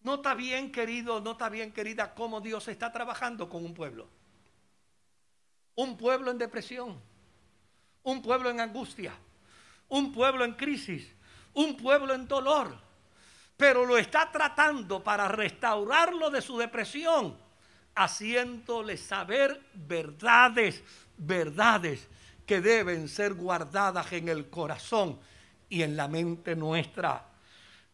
Nota 0.00 0.32
bien, 0.32 0.72
querido, 0.72 1.20
nota 1.20 1.50
bien, 1.50 1.70
querida, 1.70 2.14
cómo 2.14 2.40
Dios 2.40 2.66
está 2.68 2.90
trabajando 2.90 3.50
con 3.50 3.62
un 3.62 3.74
pueblo. 3.74 4.21
Un 5.74 5.96
pueblo 5.96 6.30
en 6.30 6.38
depresión, 6.38 7.00
un 8.02 8.22
pueblo 8.22 8.50
en 8.50 8.60
angustia, 8.60 9.12
un 9.88 10.12
pueblo 10.12 10.44
en 10.44 10.52
crisis, 10.52 11.08
un 11.54 11.76
pueblo 11.76 12.14
en 12.14 12.26
dolor. 12.28 12.76
Pero 13.56 13.84
lo 13.86 13.96
está 13.96 14.30
tratando 14.30 15.02
para 15.02 15.28
restaurarlo 15.28 16.30
de 16.30 16.42
su 16.42 16.58
depresión, 16.58 17.36
haciéndole 17.94 18.96
saber 18.96 19.62
verdades, 19.74 20.82
verdades 21.16 22.08
que 22.46 22.60
deben 22.60 23.08
ser 23.08 23.34
guardadas 23.34 24.12
en 24.12 24.28
el 24.28 24.50
corazón 24.50 25.18
y 25.68 25.82
en 25.82 25.96
la 25.96 26.08
mente 26.08 26.56
nuestra. 26.56 27.24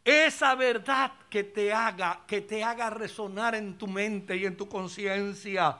Esa 0.05 0.55
verdad 0.55 1.13
que 1.29 1.45
te 1.45 1.73
haga, 1.73 2.23
que 2.27 2.41
te 2.41 2.65
haga 2.65 2.89
resonar 2.89 3.55
en 3.55 3.77
tu 3.77 3.87
mente 3.87 4.37
y 4.37 4.47
en 4.47 4.57
tu 4.57 4.69
conciencia. 4.69 5.79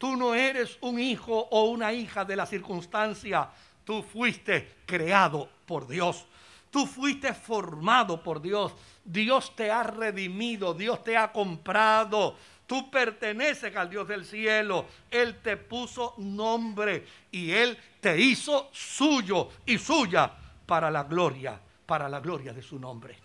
Tú 0.00 0.16
no 0.16 0.34
eres 0.34 0.78
un 0.80 0.98
hijo 0.98 1.46
o 1.50 1.64
una 1.64 1.92
hija 1.92 2.24
de 2.24 2.34
la 2.34 2.46
circunstancia. 2.46 3.50
Tú 3.84 4.02
fuiste 4.02 4.76
creado 4.86 5.46
por 5.66 5.86
Dios. 5.86 6.24
Tú 6.70 6.86
fuiste 6.86 7.34
formado 7.34 8.22
por 8.22 8.40
Dios. 8.40 8.72
Dios 9.04 9.54
te 9.54 9.70
ha 9.70 9.82
redimido. 9.82 10.72
Dios 10.72 11.04
te 11.04 11.18
ha 11.18 11.30
comprado. 11.30 12.34
Tú 12.66 12.90
perteneces 12.90 13.76
al 13.76 13.90
Dios 13.90 14.08
del 14.08 14.24
cielo. 14.24 14.86
Él 15.10 15.38
te 15.42 15.58
puso 15.58 16.14
nombre 16.16 17.06
y 17.30 17.50
Él 17.50 17.76
te 18.00 18.18
hizo 18.18 18.70
suyo 18.72 19.50
y 19.66 19.76
suya 19.76 20.32
para 20.64 20.90
la 20.90 21.02
gloria, 21.02 21.60
para 21.84 22.08
la 22.08 22.20
gloria 22.20 22.54
de 22.54 22.62
su 22.62 22.78
nombre. 22.78 23.18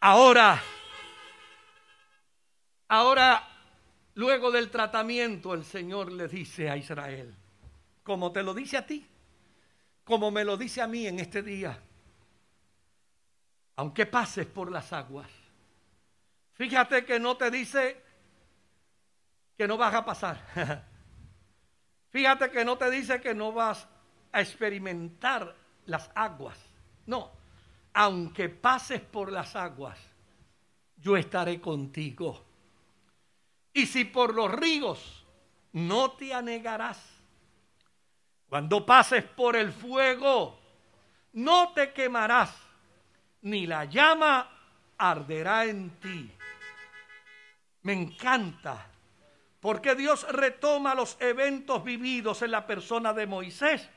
Ahora, 0.00 0.62
ahora, 2.88 3.49
luego 4.20 4.50
del 4.50 4.70
tratamiento, 4.70 5.54
el 5.54 5.64
Señor 5.64 6.12
le 6.12 6.28
dice 6.28 6.68
a 6.68 6.76
Israel, 6.76 7.34
como 8.02 8.30
te 8.30 8.42
lo 8.42 8.52
dice 8.52 8.76
a 8.76 8.86
ti, 8.86 9.06
como 10.04 10.30
me 10.30 10.44
lo 10.44 10.58
dice 10.58 10.82
a 10.82 10.86
mí 10.86 11.06
en 11.06 11.18
este 11.20 11.42
día, 11.42 11.80
aunque 13.76 14.04
pases 14.04 14.44
por 14.44 14.70
las 14.70 14.92
aguas, 14.92 15.30
fíjate 16.52 17.06
que 17.06 17.18
no 17.18 17.38
te 17.38 17.50
dice 17.50 18.04
que 19.56 19.66
no 19.66 19.78
vas 19.78 19.94
a 19.94 20.04
pasar. 20.04 20.84
Fíjate 22.10 22.50
que 22.50 22.64
no 22.64 22.76
te 22.76 22.90
dice 22.90 23.20
que 23.20 23.34
no 23.34 23.52
vas 23.52 23.86
a 24.32 24.40
experimentar 24.40 25.54
las 25.86 26.10
aguas. 26.12 26.58
No, 27.06 27.30
aunque 27.92 28.48
pases 28.48 29.00
por 29.00 29.30
las 29.30 29.54
aguas, 29.54 29.96
yo 30.96 31.16
estaré 31.16 31.60
contigo. 31.60 32.49
Y 33.72 33.86
si 33.86 34.04
por 34.04 34.34
los 34.34 34.50
ríos, 34.50 35.24
no 35.72 36.12
te 36.12 36.34
anegarás. 36.34 36.98
Cuando 38.48 38.84
pases 38.84 39.24
por 39.24 39.54
el 39.56 39.72
fuego, 39.72 40.58
no 41.32 41.72
te 41.72 41.92
quemarás, 41.92 42.52
ni 43.42 43.66
la 43.66 43.84
llama 43.84 44.50
arderá 44.98 45.66
en 45.66 45.90
ti. 46.00 46.30
Me 47.82 47.92
encanta 47.92 48.86
porque 49.60 49.94
Dios 49.94 50.26
retoma 50.30 50.94
los 50.94 51.16
eventos 51.20 51.84
vividos 51.84 52.42
en 52.42 52.50
la 52.50 52.66
persona 52.66 53.12
de 53.12 53.26
Moisés 53.26 53.88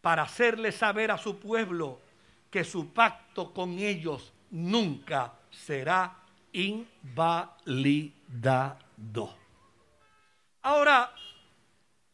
para 0.00 0.22
hacerle 0.22 0.72
saber 0.72 1.10
a 1.10 1.18
su 1.18 1.38
pueblo 1.38 2.00
que 2.50 2.64
su 2.64 2.92
pacto 2.92 3.52
con 3.52 3.78
ellos 3.78 4.32
nunca 4.50 5.34
será 5.50 6.16
invalidado. 6.52 7.64
Ahora, 10.62 11.14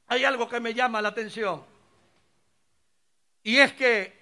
hay 0.07 0.25
algo 0.25 0.49
que 0.49 0.61
me 0.61 0.75
llama 0.75 1.01
la 1.01 1.11
atención. 1.11 1.65
Y 3.43 3.59
es 3.59 3.73
que 3.73 4.19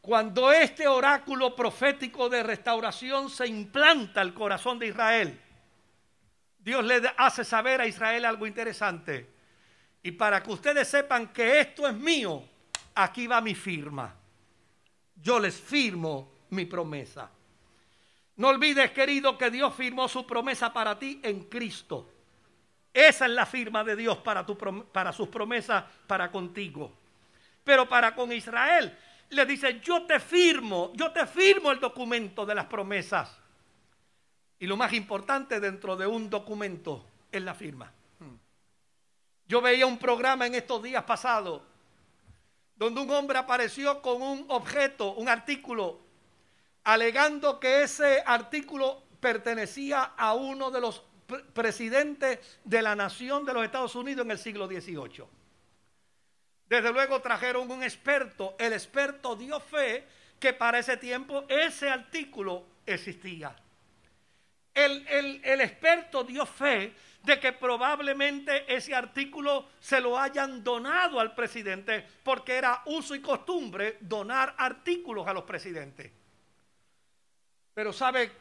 cuando 0.00 0.50
este 0.52 0.88
oráculo 0.88 1.54
profético 1.54 2.28
de 2.28 2.42
restauración 2.42 3.30
se 3.30 3.46
implanta 3.46 4.20
al 4.20 4.34
corazón 4.34 4.78
de 4.78 4.88
Israel, 4.88 5.40
Dios 6.58 6.84
le 6.84 7.02
hace 7.16 7.44
saber 7.44 7.80
a 7.80 7.86
Israel 7.86 8.24
algo 8.24 8.46
interesante. 8.46 9.30
Y 10.02 10.12
para 10.12 10.42
que 10.42 10.50
ustedes 10.50 10.88
sepan 10.88 11.32
que 11.32 11.60
esto 11.60 11.86
es 11.86 11.94
mío, 11.94 12.42
aquí 12.94 13.26
va 13.26 13.40
mi 13.40 13.54
firma. 13.54 14.14
Yo 15.14 15.38
les 15.38 15.58
firmo 15.58 16.46
mi 16.50 16.64
promesa. 16.64 17.30
No 18.38 18.48
olvides, 18.48 18.92
querido, 18.92 19.36
que 19.36 19.50
Dios 19.50 19.74
firmó 19.74 20.08
su 20.08 20.24
promesa 20.24 20.72
para 20.72 20.96
ti 20.96 21.20
en 21.24 21.44
Cristo. 21.44 22.08
Esa 22.94 23.26
es 23.26 23.32
la 23.32 23.44
firma 23.44 23.82
de 23.82 23.96
Dios 23.96 24.18
para, 24.18 24.46
tu, 24.46 24.56
sus 25.12 25.28
promesas 25.28 25.84
para 26.06 26.30
contigo. 26.30 26.92
Pero 27.64 27.88
para 27.88 28.14
con 28.14 28.32
Israel 28.32 28.96
le 29.30 29.44
dice, 29.44 29.80
yo 29.80 30.02
te 30.02 30.20
firmo, 30.20 30.92
yo 30.94 31.10
te 31.10 31.26
firmo 31.26 31.72
el 31.72 31.80
documento 31.80 32.46
de 32.46 32.54
las 32.54 32.66
promesas. 32.66 33.36
Y 34.60 34.68
lo 34.68 34.76
más 34.76 34.92
importante 34.92 35.58
dentro 35.58 35.96
de 35.96 36.06
un 36.06 36.30
documento 36.30 37.04
es 37.32 37.42
la 37.42 37.54
firma. 37.54 37.92
Yo 39.48 39.60
veía 39.60 39.84
un 39.84 39.98
programa 39.98 40.46
en 40.46 40.54
estos 40.54 40.80
días 40.82 41.02
pasados 41.02 41.62
donde 42.76 43.00
un 43.00 43.10
hombre 43.10 43.36
apareció 43.36 44.00
con 44.00 44.22
un 44.22 44.44
objeto, 44.48 45.14
un 45.14 45.28
artículo, 45.28 45.98
alegando 46.88 47.60
que 47.60 47.82
ese 47.82 48.22
artículo 48.24 49.02
pertenecía 49.20 50.14
a 50.16 50.32
uno 50.32 50.70
de 50.70 50.80
los 50.80 51.02
pre- 51.26 51.44
presidentes 51.44 52.38
de 52.64 52.80
la 52.80 52.96
nación 52.96 53.44
de 53.44 53.52
los 53.52 53.62
Estados 53.62 53.94
Unidos 53.94 54.24
en 54.24 54.30
el 54.30 54.38
siglo 54.38 54.66
XVIII. 54.66 55.24
Desde 56.66 56.90
luego 56.90 57.20
trajeron 57.20 57.70
un 57.70 57.82
experto. 57.82 58.56
El 58.58 58.72
experto 58.72 59.36
dio 59.36 59.60
fe 59.60 60.06
que 60.40 60.54
para 60.54 60.78
ese 60.78 60.96
tiempo 60.96 61.44
ese 61.48 61.90
artículo 61.90 62.64
existía. 62.86 63.54
El- 64.72 65.06
el 65.44 65.60
experto 65.60 66.24
dio 66.24 66.46
fe 66.46 66.94
de 67.22 67.38
que 67.38 67.52
probablemente 67.52 68.64
ese 68.74 68.94
artículo 68.94 69.68
se 69.78 70.00
lo 70.00 70.18
hayan 70.18 70.64
donado 70.64 71.20
al 71.20 71.34
presidente 71.34 72.06
porque 72.22 72.54
era 72.56 72.80
uso 72.86 73.14
y 73.14 73.20
costumbre 73.20 73.98
donar 74.00 74.54
artículos 74.56 75.26
a 75.26 75.34
los 75.34 75.42
presidentes. 75.44 76.12
Pero 77.78 77.92
sabe, 77.92 78.32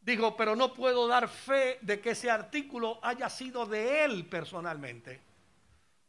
digo, 0.00 0.36
pero 0.36 0.56
no 0.56 0.74
puedo 0.74 1.06
dar 1.06 1.28
fe 1.28 1.78
de 1.82 2.00
que 2.00 2.10
ese 2.10 2.28
artículo 2.28 2.98
haya 3.00 3.30
sido 3.30 3.64
de 3.64 4.04
él 4.04 4.26
personalmente 4.26 5.20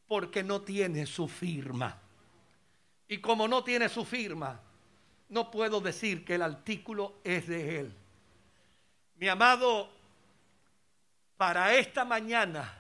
porque 0.08 0.44
no 0.44 0.62
tiene 0.62 1.06
su 1.06 1.28
firma. 1.28 1.96
Y 3.08 3.20
como 3.20 3.48
no 3.48 3.64
tiene 3.64 3.90
su 3.90 4.06
firma, 4.06 4.60
no 5.30 5.52
puedo 5.52 5.80
decir 5.82 6.26
que 6.26 6.34
el 6.34 6.42
artículo 6.42 7.20
es 7.24 7.48
de 7.48 7.80
él. 7.82 7.96
Mi 9.18 9.28
amado, 9.28 9.92
para 11.38 11.76
esta 11.76 12.06
mañana 12.06 12.76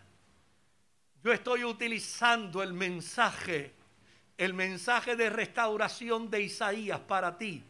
yo 1.23 1.31
estoy 1.31 1.65
utilizando 1.65 2.63
el 2.63 2.73
mensaje, 2.73 3.75
el 4.39 4.55
mensaje 4.55 5.15
de 5.15 5.29
restauración 5.29 6.31
de 6.31 6.41
Isaías 6.41 6.99
para 7.01 7.37
ti. 7.37 7.63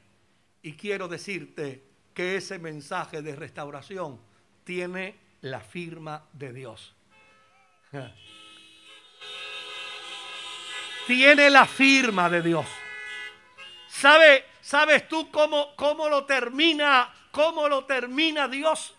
Y 0.61 0.73
quiero 0.73 1.07
decirte 1.07 1.83
que 2.13 2.35
ese 2.35 2.59
mensaje 2.59 3.21
de 3.21 3.35
restauración 3.35 4.19
tiene 4.63 5.15
la 5.41 5.61
firma 5.61 6.25
de 6.33 6.53
Dios. 6.53 6.95
Tiene 11.07 11.49
la 11.49 11.65
firma 11.65 12.29
de 12.29 12.43
Dios. 12.43 12.67
¿Sabe, 13.87 14.45
¿Sabes 14.61 15.07
tú 15.07 15.31
cómo, 15.31 15.75
cómo 15.75 16.07
lo 16.07 16.25
termina? 16.25 17.11
¿Cómo 17.31 17.67
lo 17.67 17.85
termina 17.85 18.47
Dios? 18.47 18.93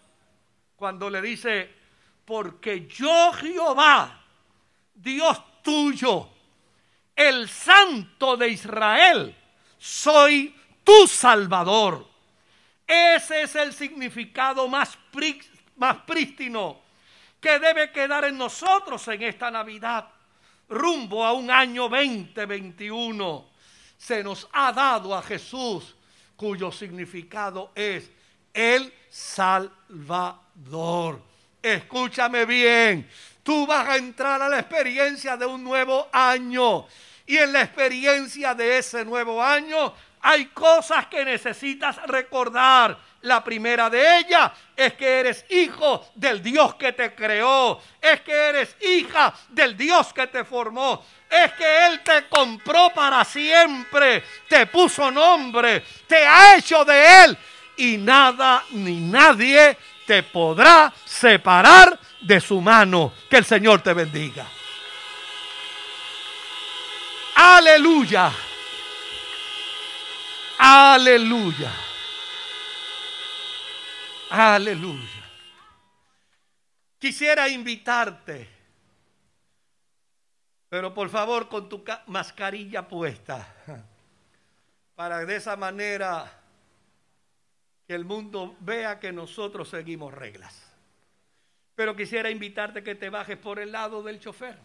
Cuando 0.74 1.08
le 1.08 1.22
dice, 1.22 1.72
porque 2.24 2.88
yo 2.88 3.32
Jehová, 3.34 4.24
Dios 4.92 5.62
tuyo, 5.62 6.30
el 7.14 7.48
Santo 7.48 8.36
de 8.36 8.48
Israel, 8.48 9.36
soy 9.78 10.54
tu 10.90 11.06
Salvador. 11.06 12.04
Ese 12.84 13.42
es 13.42 13.54
el 13.54 13.72
significado 13.72 14.66
más, 14.66 14.98
más 15.76 15.96
prístino 15.98 16.80
que 17.40 17.60
debe 17.60 17.92
quedar 17.92 18.24
en 18.24 18.36
nosotros 18.36 19.06
en 19.08 19.22
esta 19.22 19.52
Navidad, 19.52 20.08
rumbo 20.68 21.24
a 21.24 21.32
un 21.32 21.48
año 21.50 21.88
2021. 21.88 23.48
Se 23.96 24.24
nos 24.24 24.48
ha 24.52 24.72
dado 24.72 25.14
a 25.14 25.22
Jesús, 25.22 25.94
cuyo 26.34 26.72
significado 26.72 27.70
es 27.76 28.10
el 28.52 28.92
Salvador. 29.08 29.62
Escúchame 31.62 32.44
bien, 32.46 33.08
tú 33.44 33.64
vas 33.64 33.88
a 33.88 33.96
entrar 33.96 34.42
a 34.42 34.48
la 34.48 34.58
experiencia 34.58 35.36
de 35.36 35.46
un 35.46 35.62
nuevo 35.62 36.08
año. 36.12 36.88
Y 37.26 37.36
en 37.36 37.52
la 37.52 37.62
experiencia 37.62 38.54
de 38.54 38.78
ese 38.78 39.04
nuevo 39.04 39.40
año 39.40 39.94
hay 40.22 40.46
cosas 40.46 41.06
que 41.06 41.24
necesitas 41.24 41.96
recordar. 42.06 42.98
La 43.22 43.44
primera 43.44 43.90
de 43.90 44.18
ellas 44.18 44.50
es 44.74 44.94
que 44.94 45.20
eres 45.20 45.44
hijo 45.50 46.06
del 46.14 46.42
Dios 46.42 46.74
que 46.76 46.92
te 46.92 47.14
creó. 47.14 47.80
Es 48.00 48.20
que 48.22 48.32
eres 48.32 48.76
hija 48.80 49.32
del 49.48 49.76
Dios 49.76 50.12
que 50.12 50.26
te 50.26 50.44
formó. 50.44 51.04
Es 51.28 51.52
que 51.52 51.86
Él 51.86 52.00
te 52.00 52.28
compró 52.28 52.90
para 52.94 53.24
siempre. 53.24 54.24
Te 54.48 54.66
puso 54.66 55.10
nombre. 55.10 55.84
Te 56.06 56.26
ha 56.26 56.56
hecho 56.56 56.84
de 56.84 57.24
Él. 57.24 57.38
Y 57.76 57.98
nada 57.98 58.64
ni 58.70 59.00
nadie 59.00 59.76
te 60.06 60.22
podrá 60.22 60.92
separar 61.04 61.98
de 62.20 62.40
su 62.40 62.60
mano. 62.60 63.12
Que 63.28 63.36
el 63.36 63.44
Señor 63.44 63.82
te 63.82 63.92
bendiga. 63.92 64.46
Aleluya. 67.36 68.32
Aleluya. 70.62 71.72
Aleluya. 74.28 75.24
Quisiera 76.98 77.48
invitarte, 77.48 78.46
pero 80.68 80.92
por 80.92 81.08
favor 81.08 81.48
con 81.48 81.66
tu 81.70 81.82
ca- 81.82 82.02
mascarilla 82.08 82.86
puesta, 82.86 83.54
para 84.94 85.24
de 85.24 85.36
esa 85.36 85.56
manera 85.56 86.30
que 87.88 87.94
el 87.94 88.04
mundo 88.04 88.54
vea 88.60 89.00
que 89.00 89.12
nosotros 89.12 89.70
seguimos 89.70 90.12
reglas. 90.12 90.62
Pero 91.74 91.96
quisiera 91.96 92.28
invitarte 92.30 92.84
que 92.84 92.94
te 92.94 93.08
bajes 93.08 93.38
por 93.38 93.58
el 93.60 93.72
lado 93.72 94.02
del 94.02 94.20
chofer. 94.20 94.58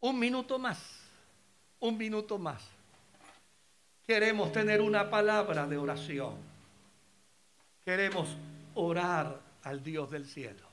Un 0.00 0.18
minuto 0.18 0.58
más, 0.58 0.78
un 1.80 1.98
minuto 1.98 2.38
más. 2.38 2.73
Queremos 4.06 4.52
tener 4.52 4.82
una 4.82 5.08
palabra 5.08 5.66
de 5.66 5.78
oración. 5.78 6.34
Queremos 7.84 8.36
orar 8.74 9.40
al 9.62 9.82
Dios 9.82 10.10
del 10.10 10.26
cielo. 10.26 10.66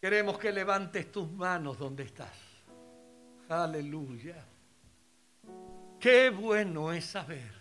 Queremos 0.00 0.38
que 0.38 0.52
levantes 0.52 1.10
tus 1.10 1.30
manos 1.30 1.78
donde 1.78 2.04
estás. 2.04 2.32
Aleluya. 3.48 4.36
Qué 5.98 6.30
bueno 6.30 6.92
es 6.92 7.04
saber. 7.04 7.52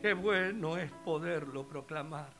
Qué 0.00 0.14
bueno 0.14 0.76
es 0.76 0.90
poderlo 0.90 1.66
proclamar. 1.66 2.30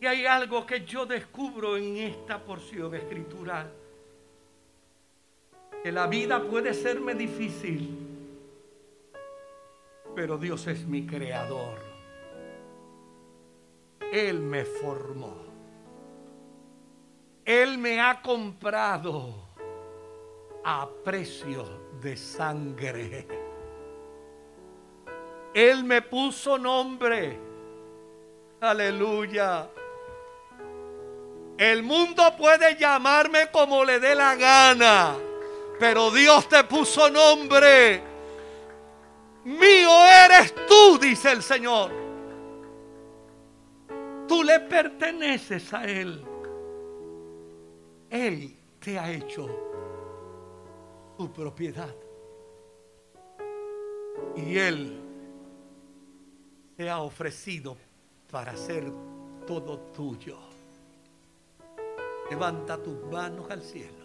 Y 0.00 0.06
hay 0.06 0.26
algo 0.26 0.66
que 0.66 0.84
yo 0.84 1.06
descubro 1.06 1.78
en 1.78 1.96
esta 1.96 2.38
porción 2.38 2.94
escritural. 2.94 3.72
Que 5.86 5.92
la 5.92 6.08
vida 6.08 6.42
puede 6.42 6.74
serme 6.74 7.14
difícil, 7.14 7.96
pero 10.16 10.36
Dios 10.36 10.66
es 10.66 10.84
mi 10.84 11.06
creador. 11.06 11.78
Él 14.12 14.40
me 14.40 14.64
formó. 14.64 15.36
Él 17.44 17.78
me 17.78 18.00
ha 18.00 18.20
comprado 18.20 19.32
a 20.64 20.88
precio 21.04 21.64
de 22.00 22.16
sangre. 22.16 23.28
Él 25.54 25.84
me 25.84 26.02
puso 26.02 26.58
nombre. 26.58 27.38
Aleluya. 28.60 29.70
El 31.56 31.84
mundo 31.84 32.24
puede 32.36 32.74
llamarme 32.74 33.52
como 33.52 33.84
le 33.84 34.00
dé 34.00 34.16
la 34.16 34.34
gana, 34.34 35.14
pero 35.78 36.10
Dios 36.10 36.48
te 36.48 36.64
puso 36.64 37.10
nombre. 37.10 38.02
Mío 39.44 39.90
eres 40.24 40.54
tú, 40.66 40.98
dice 40.98 41.32
el 41.32 41.42
Señor. 41.42 41.90
Tú 44.26 44.42
le 44.42 44.60
perteneces 44.60 45.72
a 45.72 45.84
Él. 45.84 46.24
Él 48.10 48.56
te 48.80 48.98
ha 48.98 49.10
hecho 49.10 49.48
su 51.16 51.30
propiedad. 51.30 51.94
Y 54.34 54.58
Él 54.58 55.00
se 56.76 56.90
ha 56.90 57.00
ofrecido 57.00 57.76
para 58.30 58.56
ser 58.56 58.90
todo 59.46 59.78
tuyo. 59.94 60.38
Levanta 62.30 62.82
tus 62.82 63.04
manos 63.04 63.50
al 63.50 63.62
cielo. 63.62 63.95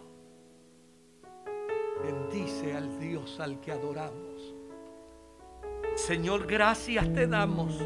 Bendice 2.02 2.74
al 2.74 2.98
Dios 2.98 3.38
al 3.38 3.60
que 3.60 3.72
adoramos. 3.72 4.54
Señor, 5.94 6.46
gracias 6.46 7.12
te 7.12 7.26
damos. 7.26 7.78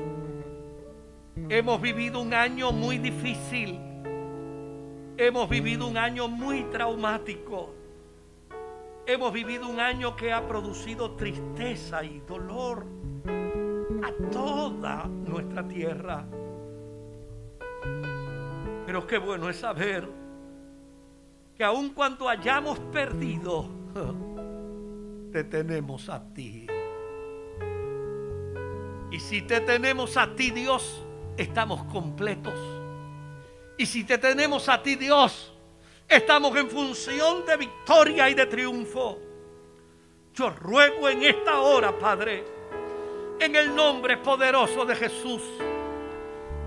Hemos 1.48 1.80
vivido 1.80 2.22
un 2.22 2.32
año 2.32 2.72
muy 2.72 2.98
difícil. 2.98 3.78
Hemos 5.18 5.48
vivido 5.48 5.86
un 5.86 5.98
año 5.98 6.28
muy 6.28 6.64
traumático. 6.64 7.74
Hemos 9.06 9.32
vivido 9.32 9.68
un 9.68 9.80
año 9.80 10.16
que 10.16 10.32
ha 10.32 10.46
producido 10.48 11.12
tristeza 11.12 12.02
y 12.02 12.20
dolor. 12.20 12.86
a 14.02 14.30
toda 14.30 15.04
nuestra 15.06 15.66
tierra. 15.66 16.24
Pero 18.86 19.06
qué 19.06 19.18
bueno 19.18 19.48
es 19.48 19.56
saber 19.56 20.08
que 21.56 21.64
aun 21.64 21.90
cuando 21.90 22.28
hayamos 22.28 22.78
perdido, 22.78 23.75
te 25.32 25.44
tenemos 25.44 26.09
a 26.09 26.22
ti. 26.32 26.66
Y 29.11 29.20
si 29.20 29.42
te 29.42 29.61
tenemos 29.61 30.16
a 30.16 30.34
ti, 30.34 30.51
Dios, 30.51 31.03
estamos 31.36 31.84
completos. 31.84 32.59
Y 33.78 33.86
si 33.86 34.05
te 34.05 34.18
tenemos 34.18 34.68
a 34.68 34.82
ti, 34.82 34.97
Dios, 34.97 35.53
estamos 36.09 36.57
en 36.57 36.68
función 36.68 37.44
de 37.47 37.57
victoria 37.57 38.28
y 38.28 38.34
de 38.34 38.47
triunfo. 38.47 39.18
Yo 40.34 40.51
ruego 40.51 41.09
en 41.09 41.22
esta 41.22 41.61
hora, 41.61 41.97
Padre, 41.99 42.44
en 43.40 43.55
el 43.55 43.74
nombre 43.74 44.18
poderoso 44.18 44.84
de 44.84 44.97
Jesús, 44.97 45.42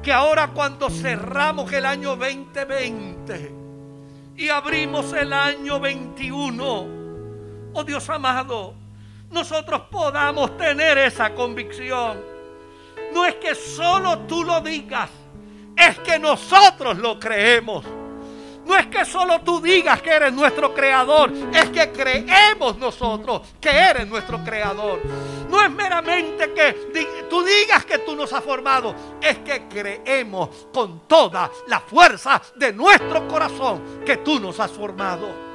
que 0.02 0.12
ahora 0.12 0.48
cuando 0.54 0.90
cerramos 0.90 1.72
el 1.74 1.86
año 1.86 2.16
2020 2.16 3.52
y 4.38 4.50
abrimos 4.50 5.12
el 5.14 5.34
año 5.34 5.80
21, 5.80 6.99
oh 7.74 7.84
Dios 7.84 8.10
amado, 8.10 8.74
nosotros 9.32 9.82
podamos 9.92 10.58
tener 10.58 10.98
esa 10.98 11.34
convicción. 11.34 12.20
No 13.14 13.26
es 13.26 13.36
que 13.36 13.56
solo 13.56 14.20
tú 14.20 14.44
lo 14.44 14.62
digas, 14.62 15.10
es 15.76 15.98
que 16.00 16.20
nosotros 16.20 16.98
lo 16.98 17.20
creemos. 17.20 17.86
No 18.66 18.78
es 18.78 18.86
que 18.86 19.04
solo 19.04 19.42
tú 19.42 19.60
digas 19.60 20.00
que 20.00 20.12
eres 20.12 20.32
nuestro 20.32 20.76
creador, 20.76 21.32
es 21.52 21.70
que 21.72 21.92
creemos 21.92 22.78
nosotros 22.78 23.42
que 23.60 23.70
eres 23.70 24.08
nuestro 24.08 24.44
creador. 24.44 25.02
No 25.50 25.60
es 25.64 25.72
meramente 25.72 26.54
que 26.54 27.26
tú 27.28 27.42
digas 27.44 27.84
que 27.84 27.98
tú 28.00 28.16
nos 28.16 28.32
has 28.32 28.44
formado, 28.44 28.94
es 29.20 29.40
que 29.40 29.68
creemos 29.68 30.68
con 30.72 31.08
toda 31.08 31.50
la 31.68 31.80
fuerza 31.80 32.40
de 32.58 32.72
nuestro 32.72 33.28
corazón 33.28 34.04
que 34.06 34.18
tú 34.18 34.40
nos 34.40 34.60
has 34.60 34.70
formado. 34.70 35.49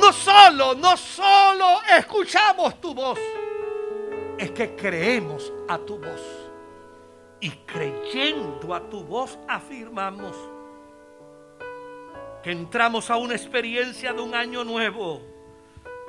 No 0.00 0.12
solo, 0.12 0.74
no 0.74 0.96
solo 0.96 1.80
escuchamos 1.98 2.80
tu 2.80 2.94
voz, 2.94 3.18
es 4.38 4.50
que 4.52 4.76
creemos 4.76 5.52
a 5.68 5.78
tu 5.78 5.98
voz. 5.98 6.22
Y 7.40 7.50
creyendo 7.50 8.74
a 8.74 8.80
tu 8.88 9.02
voz 9.04 9.38
afirmamos 9.48 10.36
que 12.42 12.52
entramos 12.52 13.10
a 13.10 13.16
una 13.16 13.34
experiencia 13.34 14.12
de 14.12 14.20
un 14.20 14.34
año 14.34 14.64
nuevo 14.64 15.20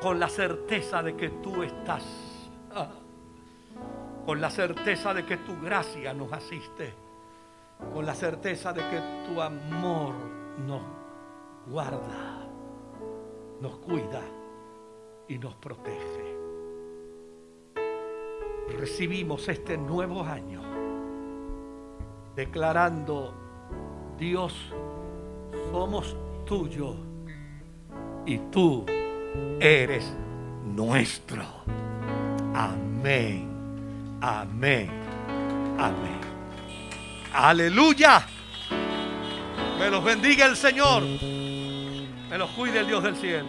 con 0.02 0.20
la 0.20 0.30
certeza 0.30 1.04
de 1.04 1.16
que 1.16 1.30
tú 1.30 1.64
estás, 1.64 2.04
ah, 2.74 2.90
con 4.26 4.40
la 4.40 4.50
certeza 4.50 5.14
de 5.14 5.26
que 5.26 5.38
tu 5.38 5.60
gracia 5.60 6.14
nos 6.14 6.32
asiste, 6.32 6.94
con 7.94 8.06
la 8.06 8.16
certeza 8.16 8.72
de 8.74 8.82
que 8.90 9.02
tu 9.28 9.42
amor 9.42 10.14
nos 10.66 10.82
guarda, 11.68 12.39
nos 13.62 13.78
cuida 13.78 14.22
y 15.28 15.38
nos 15.38 15.56
protege. 15.56 16.38
Recibimos 18.78 19.48
este 19.48 19.78
nuevo 19.78 20.24
año 20.24 20.62
declarando, 22.36 23.34
Dios, 24.18 24.54
somos 25.72 26.16
tuyos 26.46 26.96
y 28.26 28.38
tú 28.52 28.86
eres 29.60 30.14
nuestro. 30.64 31.44
Amén, 32.54 33.50
amén, 34.22 34.90
amén. 35.78 36.20
Aleluya. 37.34 38.26
Me 39.80 39.90
los 39.90 40.04
bendiga 40.04 40.46
el 40.46 40.56
Señor. 40.56 41.04
Me 42.30 42.38
los 42.38 42.50
cuide 42.52 42.82
el 42.82 42.88
Dios 42.88 43.04
del 43.04 43.16
cielo. 43.16 43.48